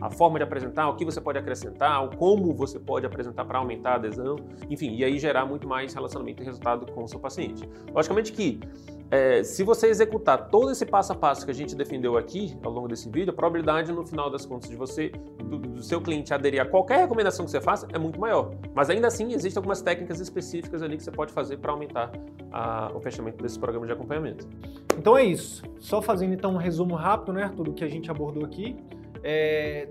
A 0.00 0.08
forma 0.08 0.38
de 0.38 0.44
apresentar, 0.44 0.88
o 0.88 0.96
que 0.96 1.04
você 1.04 1.20
pode 1.20 1.38
acrescentar, 1.38 2.02
o 2.06 2.16
como 2.16 2.54
você 2.54 2.80
pode 2.80 3.04
apresentar 3.04 3.44
para 3.44 3.58
aumentar 3.58 3.90
a 3.90 3.94
adesão, 3.96 4.36
enfim, 4.70 4.96
e 4.96 5.04
aí 5.04 5.18
gerar 5.18 5.44
muito 5.44 5.68
mais 5.68 5.92
relacionamento 5.92 6.42
e 6.42 6.46
resultado 6.46 6.90
com 6.90 7.04
o 7.04 7.08
seu 7.08 7.20
paciente. 7.20 7.68
Logicamente 7.92 8.32
que 8.32 8.58
é, 9.10 9.42
se 9.42 9.62
você 9.62 9.86
executar 9.86 10.48
todo 10.50 10.70
esse 10.70 10.84
passo 10.84 11.12
a 11.12 11.16
passo 11.16 11.44
que 11.44 11.50
a 11.50 11.54
gente 11.54 11.74
defendeu 11.74 12.18
aqui 12.18 12.56
ao 12.62 12.70
longo 12.70 12.88
desse 12.88 13.08
vídeo, 13.08 13.30
a 13.30 13.34
probabilidade 13.34 13.90
no 13.90 14.04
final 14.04 14.30
das 14.30 14.44
contas 14.44 14.68
de 14.68 14.76
você, 14.76 15.10
do, 15.42 15.58
do 15.58 15.82
seu 15.82 16.00
cliente 16.00 16.34
aderir 16.34 16.60
a 16.60 16.66
qualquer 16.66 16.98
recomendação 16.98 17.44
que 17.44 17.50
você 17.50 17.60
faça 17.60 17.88
é 17.92 17.98
muito 17.98 18.20
maior. 18.20 18.50
Mas 18.74 18.90
ainda 18.90 19.06
assim, 19.06 19.32
existem 19.32 19.58
algumas 19.58 19.80
técnicas 19.80 20.20
específicas 20.20 20.82
ali 20.82 20.98
que 20.98 21.02
você 21.02 21.10
pode 21.10 21.32
fazer 21.32 21.56
para 21.56 21.72
aumentar 21.72 22.12
a, 22.52 22.92
o 22.94 23.00
fechamento 23.00 23.42
desse 23.42 23.58
programa 23.58 23.86
de 23.86 23.92
acompanhamento. 23.92 24.46
Então 24.96 25.16
é 25.16 25.24
isso. 25.24 25.62
Só 25.78 26.02
fazendo 26.02 26.34
então 26.34 26.52
um 26.52 26.58
resumo 26.58 26.94
rápido, 26.94 27.32
né, 27.32 27.44
Arthur, 27.44 27.64
do 27.64 27.72
que 27.72 27.84
a 27.84 27.88
gente 27.88 28.10
abordou 28.10 28.44
aqui. 28.44 28.76
É, 29.22 29.88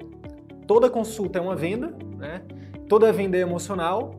toda 0.68 0.92
consulta 0.92 1.40
é 1.40 1.42
uma 1.42 1.56
venda, 1.56 1.96
né? 2.18 2.44
Toda 2.88 3.12
venda 3.12 3.36
é 3.36 3.42
emocional, 3.42 4.12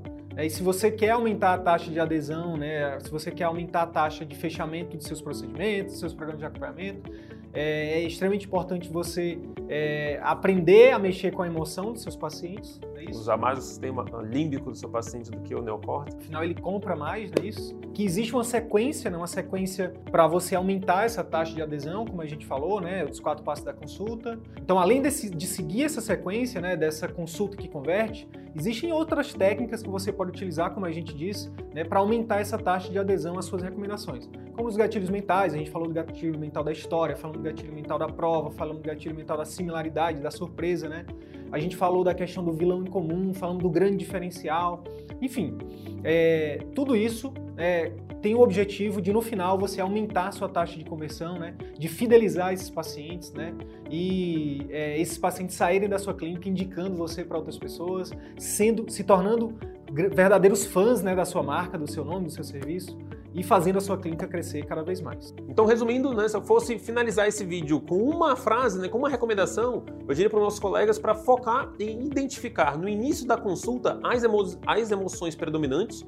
e 0.46 0.50
se 0.50 0.62
você 0.62 0.90
quer 0.90 1.10
aumentar 1.10 1.54
a 1.54 1.58
taxa 1.58 1.90
de 1.90 1.98
adesão, 1.98 2.56
né, 2.56 2.98
se 3.00 3.10
você 3.10 3.30
quer 3.30 3.44
aumentar 3.44 3.82
a 3.82 3.86
taxa 3.86 4.24
de 4.24 4.36
fechamento 4.36 4.96
de 4.96 5.04
seus 5.04 5.20
procedimentos, 5.20 5.98
seus 5.98 6.14
programas 6.14 6.40
de 6.40 6.46
acompanhamento, 6.46 7.10
é, 7.52 7.94
é 7.94 8.02
extremamente 8.02 8.46
importante 8.46 8.88
você 8.88 9.38
é, 9.68 10.20
aprender 10.22 10.92
a 10.92 10.98
mexer 10.98 11.32
com 11.32 11.42
a 11.42 11.46
emoção 11.46 11.92
dos 11.92 12.02
seus 12.02 12.14
pacientes. 12.14 12.80
É 12.98 13.10
Usar 13.10 13.36
mais 13.36 13.58
o 13.58 13.62
sistema 13.62 14.04
límbico 14.22 14.70
do 14.70 14.76
seu 14.76 14.88
paciente 14.88 15.30
do 15.30 15.40
que 15.40 15.54
o 15.54 15.62
neocórtex. 15.62 16.16
Afinal, 16.16 16.42
ele 16.42 16.54
compra 16.54 16.96
mais, 16.96 17.30
não 17.30 17.44
é 17.44 17.46
isso? 17.46 17.76
Que 17.94 18.04
existe 18.04 18.34
uma 18.34 18.42
sequência, 18.42 19.08
né, 19.10 19.16
uma 19.16 19.26
sequência 19.28 19.94
para 20.10 20.26
você 20.26 20.56
aumentar 20.56 21.04
essa 21.04 21.22
taxa 21.22 21.54
de 21.54 21.62
adesão, 21.62 22.04
como 22.04 22.20
a 22.22 22.26
gente 22.26 22.44
falou, 22.44 22.80
né, 22.80 23.04
os 23.04 23.20
quatro 23.20 23.44
passos 23.44 23.64
da 23.64 23.72
consulta. 23.72 24.38
Então, 24.60 24.78
além 24.78 25.00
desse, 25.00 25.30
de 25.30 25.46
seguir 25.46 25.84
essa 25.84 26.00
sequência, 26.00 26.60
né, 26.60 26.76
dessa 26.76 27.06
consulta 27.06 27.56
que 27.56 27.68
converte, 27.68 28.28
existem 28.54 28.92
outras 28.92 29.32
técnicas 29.32 29.82
que 29.82 29.88
você 29.88 30.12
pode 30.12 30.30
utilizar, 30.30 30.72
como 30.72 30.84
a 30.84 30.90
gente 30.90 31.14
disse, 31.14 31.50
né, 31.72 31.84
para 31.84 32.00
aumentar 32.00 32.40
essa 32.40 32.58
taxa 32.58 32.90
de 32.90 32.98
adesão 32.98 33.38
às 33.38 33.44
suas 33.44 33.62
recomendações. 33.62 34.28
Como 34.54 34.68
os 34.68 34.76
gatilhos 34.76 35.08
mentais, 35.08 35.54
a 35.54 35.56
gente 35.56 35.70
falou 35.70 35.86
do 35.86 35.94
gatilho 35.94 36.36
mental 36.36 36.64
da 36.64 36.72
história, 36.72 37.16
falando 37.16 37.36
do 37.36 37.42
gatilho 37.42 37.72
mental 37.72 37.96
da 37.96 38.08
prova, 38.08 38.50
falando 38.50 38.78
do 38.78 38.82
gatilho 38.82 39.14
mental 39.14 39.36
da 39.36 39.44
similaridade, 39.44 40.20
da 40.20 40.32
surpresa, 40.32 40.88
né? 40.88 41.06
A 41.50 41.58
gente 41.58 41.76
falou 41.76 42.04
da 42.04 42.14
questão 42.14 42.44
do 42.44 42.52
vilão 42.52 42.82
em 42.82 42.86
comum, 42.86 43.32
falando 43.32 43.60
do 43.62 43.70
grande 43.70 43.96
diferencial. 43.96 44.84
Enfim, 45.20 45.56
é, 46.04 46.58
tudo 46.74 46.96
isso 46.96 47.32
é, 47.56 47.92
tem 48.20 48.34
o 48.34 48.40
objetivo 48.40 49.00
de, 49.00 49.12
no 49.12 49.20
final, 49.20 49.58
você 49.58 49.80
aumentar 49.80 50.28
a 50.28 50.32
sua 50.32 50.48
taxa 50.48 50.76
de 50.76 50.84
conversão, 50.84 51.38
né? 51.38 51.54
De 51.78 51.88
fidelizar 51.88 52.52
esses 52.52 52.70
pacientes, 52.70 53.32
né? 53.32 53.54
E 53.90 54.66
é, 54.70 55.00
esses 55.00 55.18
pacientes 55.18 55.56
saírem 55.56 55.88
da 55.88 55.98
sua 55.98 56.14
clínica 56.14 56.48
indicando 56.48 56.96
você 56.96 57.24
para 57.24 57.36
outras 57.36 57.58
pessoas, 57.58 58.10
sendo, 58.38 58.90
se 58.90 59.04
tornando 59.04 59.54
verdadeiros 59.90 60.66
fãs 60.66 61.02
né, 61.02 61.14
da 61.14 61.24
sua 61.24 61.42
marca, 61.42 61.78
do 61.78 61.90
seu 61.90 62.04
nome, 62.04 62.26
do 62.26 62.30
seu 62.30 62.44
serviço 62.44 62.94
e 63.34 63.42
fazendo 63.42 63.78
a 63.78 63.80
sua 63.80 63.96
clínica 63.96 64.26
crescer 64.26 64.64
cada 64.64 64.82
vez 64.82 65.00
mais. 65.00 65.34
Então, 65.48 65.64
resumindo, 65.66 66.14
né, 66.14 66.28
se 66.28 66.36
eu 66.36 66.42
fosse 66.42 66.78
finalizar 66.78 67.26
esse 67.28 67.44
vídeo 67.44 67.80
com 67.80 67.96
uma 68.02 68.36
frase, 68.36 68.80
né, 68.80 68.88
com 68.88 68.98
uma 68.98 69.08
recomendação, 69.08 69.84
eu 70.06 70.14
diria 70.14 70.30
para 70.30 70.38
os 70.38 70.44
nossos 70.44 70.60
colegas 70.60 70.98
para 70.98 71.14
focar 71.14 71.72
em 71.78 72.06
identificar 72.06 72.78
no 72.78 72.88
início 72.88 73.26
da 73.26 73.36
consulta 73.36 73.98
as, 74.02 74.24
emo 74.24 74.38
as 74.66 74.90
emoções 74.90 75.34
predominantes, 75.34 76.06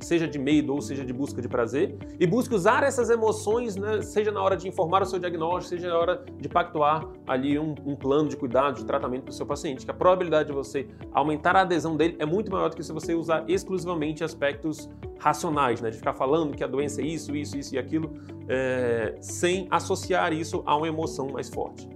seja 0.00 0.26
de 0.26 0.38
medo 0.38 0.74
ou 0.74 0.80
seja 0.80 1.04
de 1.04 1.12
busca 1.12 1.40
de 1.40 1.48
prazer, 1.48 1.96
e 2.18 2.26
busque 2.26 2.54
usar 2.54 2.82
essas 2.82 3.10
emoções, 3.10 3.76
né, 3.76 4.02
seja 4.02 4.30
na 4.30 4.42
hora 4.42 4.56
de 4.56 4.68
informar 4.68 5.02
o 5.02 5.06
seu 5.06 5.18
diagnóstico, 5.18 5.76
seja 5.76 5.88
na 5.88 5.98
hora 5.98 6.24
de 6.38 6.48
pactuar 6.48 7.06
ali 7.26 7.58
um, 7.58 7.74
um 7.84 7.96
plano 7.96 8.28
de 8.28 8.36
cuidado, 8.36 8.76
de 8.76 8.84
tratamento 8.84 9.24
para 9.24 9.30
o 9.30 9.34
seu 9.34 9.46
paciente, 9.46 9.84
que 9.84 9.90
a 9.90 9.94
probabilidade 9.94 10.48
de 10.48 10.54
você 10.54 10.88
aumentar 11.12 11.56
a 11.56 11.62
adesão 11.62 11.96
dele 11.96 12.16
é 12.18 12.26
muito 12.26 12.50
maior 12.50 12.70
do 12.70 12.76
que 12.76 12.82
se 12.82 12.92
você 12.92 13.14
usar 13.14 13.44
exclusivamente 13.48 14.24
aspectos 14.24 14.88
racionais, 15.18 15.80
né, 15.80 15.90
de 15.90 15.96
ficar 15.96 16.14
falando 16.14 16.55
que 16.56 16.64
a 16.64 16.66
doença 16.66 17.00
é 17.00 17.04
isso, 17.04 17.36
isso, 17.36 17.56
isso 17.56 17.74
e 17.74 17.78
aquilo, 17.78 18.12
é, 18.48 19.14
sem 19.20 19.66
associar 19.70 20.32
isso 20.32 20.62
a 20.66 20.76
uma 20.76 20.88
emoção 20.88 21.28
mais 21.28 21.48
forte. 21.48 21.88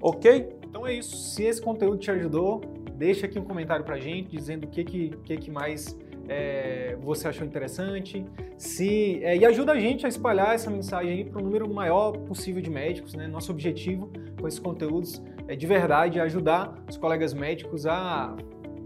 Ok? 0.00 0.48
Então 0.66 0.86
é 0.86 0.94
isso. 0.94 1.16
Se 1.16 1.42
esse 1.42 1.60
conteúdo 1.60 1.98
te 1.98 2.10
ajudou, 2.10 2.60
deixa 2.94 3.26
aqui 3.26 3.38
um 3.38 3.44
comentário 3.44 3.84
pra 3.84 3.98
gente 3.98 4.30
dizendo 4.30 4.64
o 4.64 4.68
que, 4.68 4.84
que, 4.84 5.10
que, 5.24 5.36
que 5.36 5.50
mais 5.50 5.98
é, 6.28 6.96
você 7.02 7.28
achou 7.28 7.46
interessante. 7.46 8.24
Se, 8.56 9.22
é, 9.24 9.36
e 9.36 9.44
ajuda 9.44 9.72
a 9.72 9.80
gente 9.80 10.06
a 10.06 10.08
espalhar 10.08 10.54
essa 10.54 10.70
mensagem 10.70 11.26
para 11.26 11.40
o 11.40 11.44
número 11.44 11.68
maior 11.68 12.12
possível 12.12 12.62
de 12.62 12.70
médicos. 12.70 13.14
Né? 13.14 13.26
Nosso 13.26 13.50
objetivo 13.50 14.10
com 14.40 14.46
esses 14.46 14.60
conteúdos 14.60 15.20
é 15.48 15.56
de 15.56 15.66
verdade 15.66 16.20
ajudar 16.20 16.72
os 16.88 16.96
colegas 16.96 17.34
médicos 17.34 17.84
a 17.84 18.36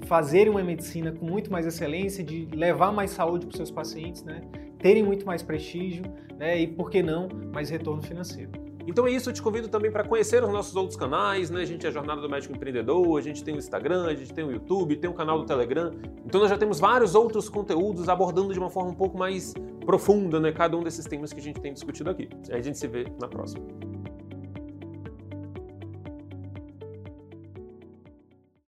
fazerem 0.07 0.51
uma 0.51 0.63
medicina 0.63 1.13
com 1.13 1.27
muito 1.27 1.51
mais 1.51 1.67
excelência, 1.67 2.23
de 2.23 2.49
levar 2.55 2.93
mais 2.93 3.11
saúde 3.11 3.47
para 3.47 3.53
os 3.53 3.57
seus 3.57 3.71
pacientes, 3.71 4.23
né? 4.23 4.43
Terem 4.85 5.03
muito 5.03 5.25
mais 5.25 5.43
prestígio 5.43 6.05
né? 6.37 6.61
e, 6.61 6.67
por 6.67 6.91
que 6.91 7.03
não, 7.03 7.27
mais 7.55 7.71
retorno 7.71 8.03
financeiro. 8.03 8.51
Então 8.87 9.07
é 9.07 9.13
isso, 9.13 9.31
eu 9.31 9.33
te 9.33 9.41
convido 9.41 9.67
também 9.67 9.91
para 9.91 10.05
conhecer 10.05 10.45
os 10.45 10.53
nossos 10.53 10.77
outros 10.77 10.95
canais, 10.95 11.49
né? 11.49 11.63
A 11.63 11.65
gente 11.65 11.87
é 11.87 11.89
a 11.89 11.93
Jornada 11.93 12.21
do 12.21 12.29
Médico 12.29 12.55
Empreendedor, 12.55 13.19
a 13.19 13.23
gente 13.23 13.43
tem 13.43 13.55
o 13.55 13.57
Instagram, 13.57 14.05
a 14.05 14.15
gente 14.15 14.35
tem 14.35 14.45
o 14.45 14.53
YouTube, 14.53 14.95
tem 14.97 15.09
o 15.09 15.15
canal 15.15 15.39
do 15.39 15.47
Telegram. 15.47 15.91
Então 16.27 16.39
nós 16.39 16.51
já 16.51 16.59
temos 16.59 16.79
vários 16.81 17.15
outros 17.15 17.49
conteúdos 17.49 18.11
abordando 18.11 18.53
de 18.53 18.59
uma 18.59 18.69
forma 18.69 18.91
um 18.91 18.95
pouco 18.95 19.17
mais 19.17 19.55
profunda, 19.87 20.39
né? 20.39 20.53
Cada 20.53 20.77
um 20.77 20.83
desses 20.83 21.07
temas 21.07 21.33
que 21.33 21.41
a 21.41 21.43
gente 21.43 21.63
tem 21.63 21.73
discutido 21.73 22.11
aqui. 22.11 22.29
A 22.51 22.61
gente 22.61 22.77
se 22.77 22.87
vê 22.87 23.07
na 23.19 23.27
próxima. 23.27 23.65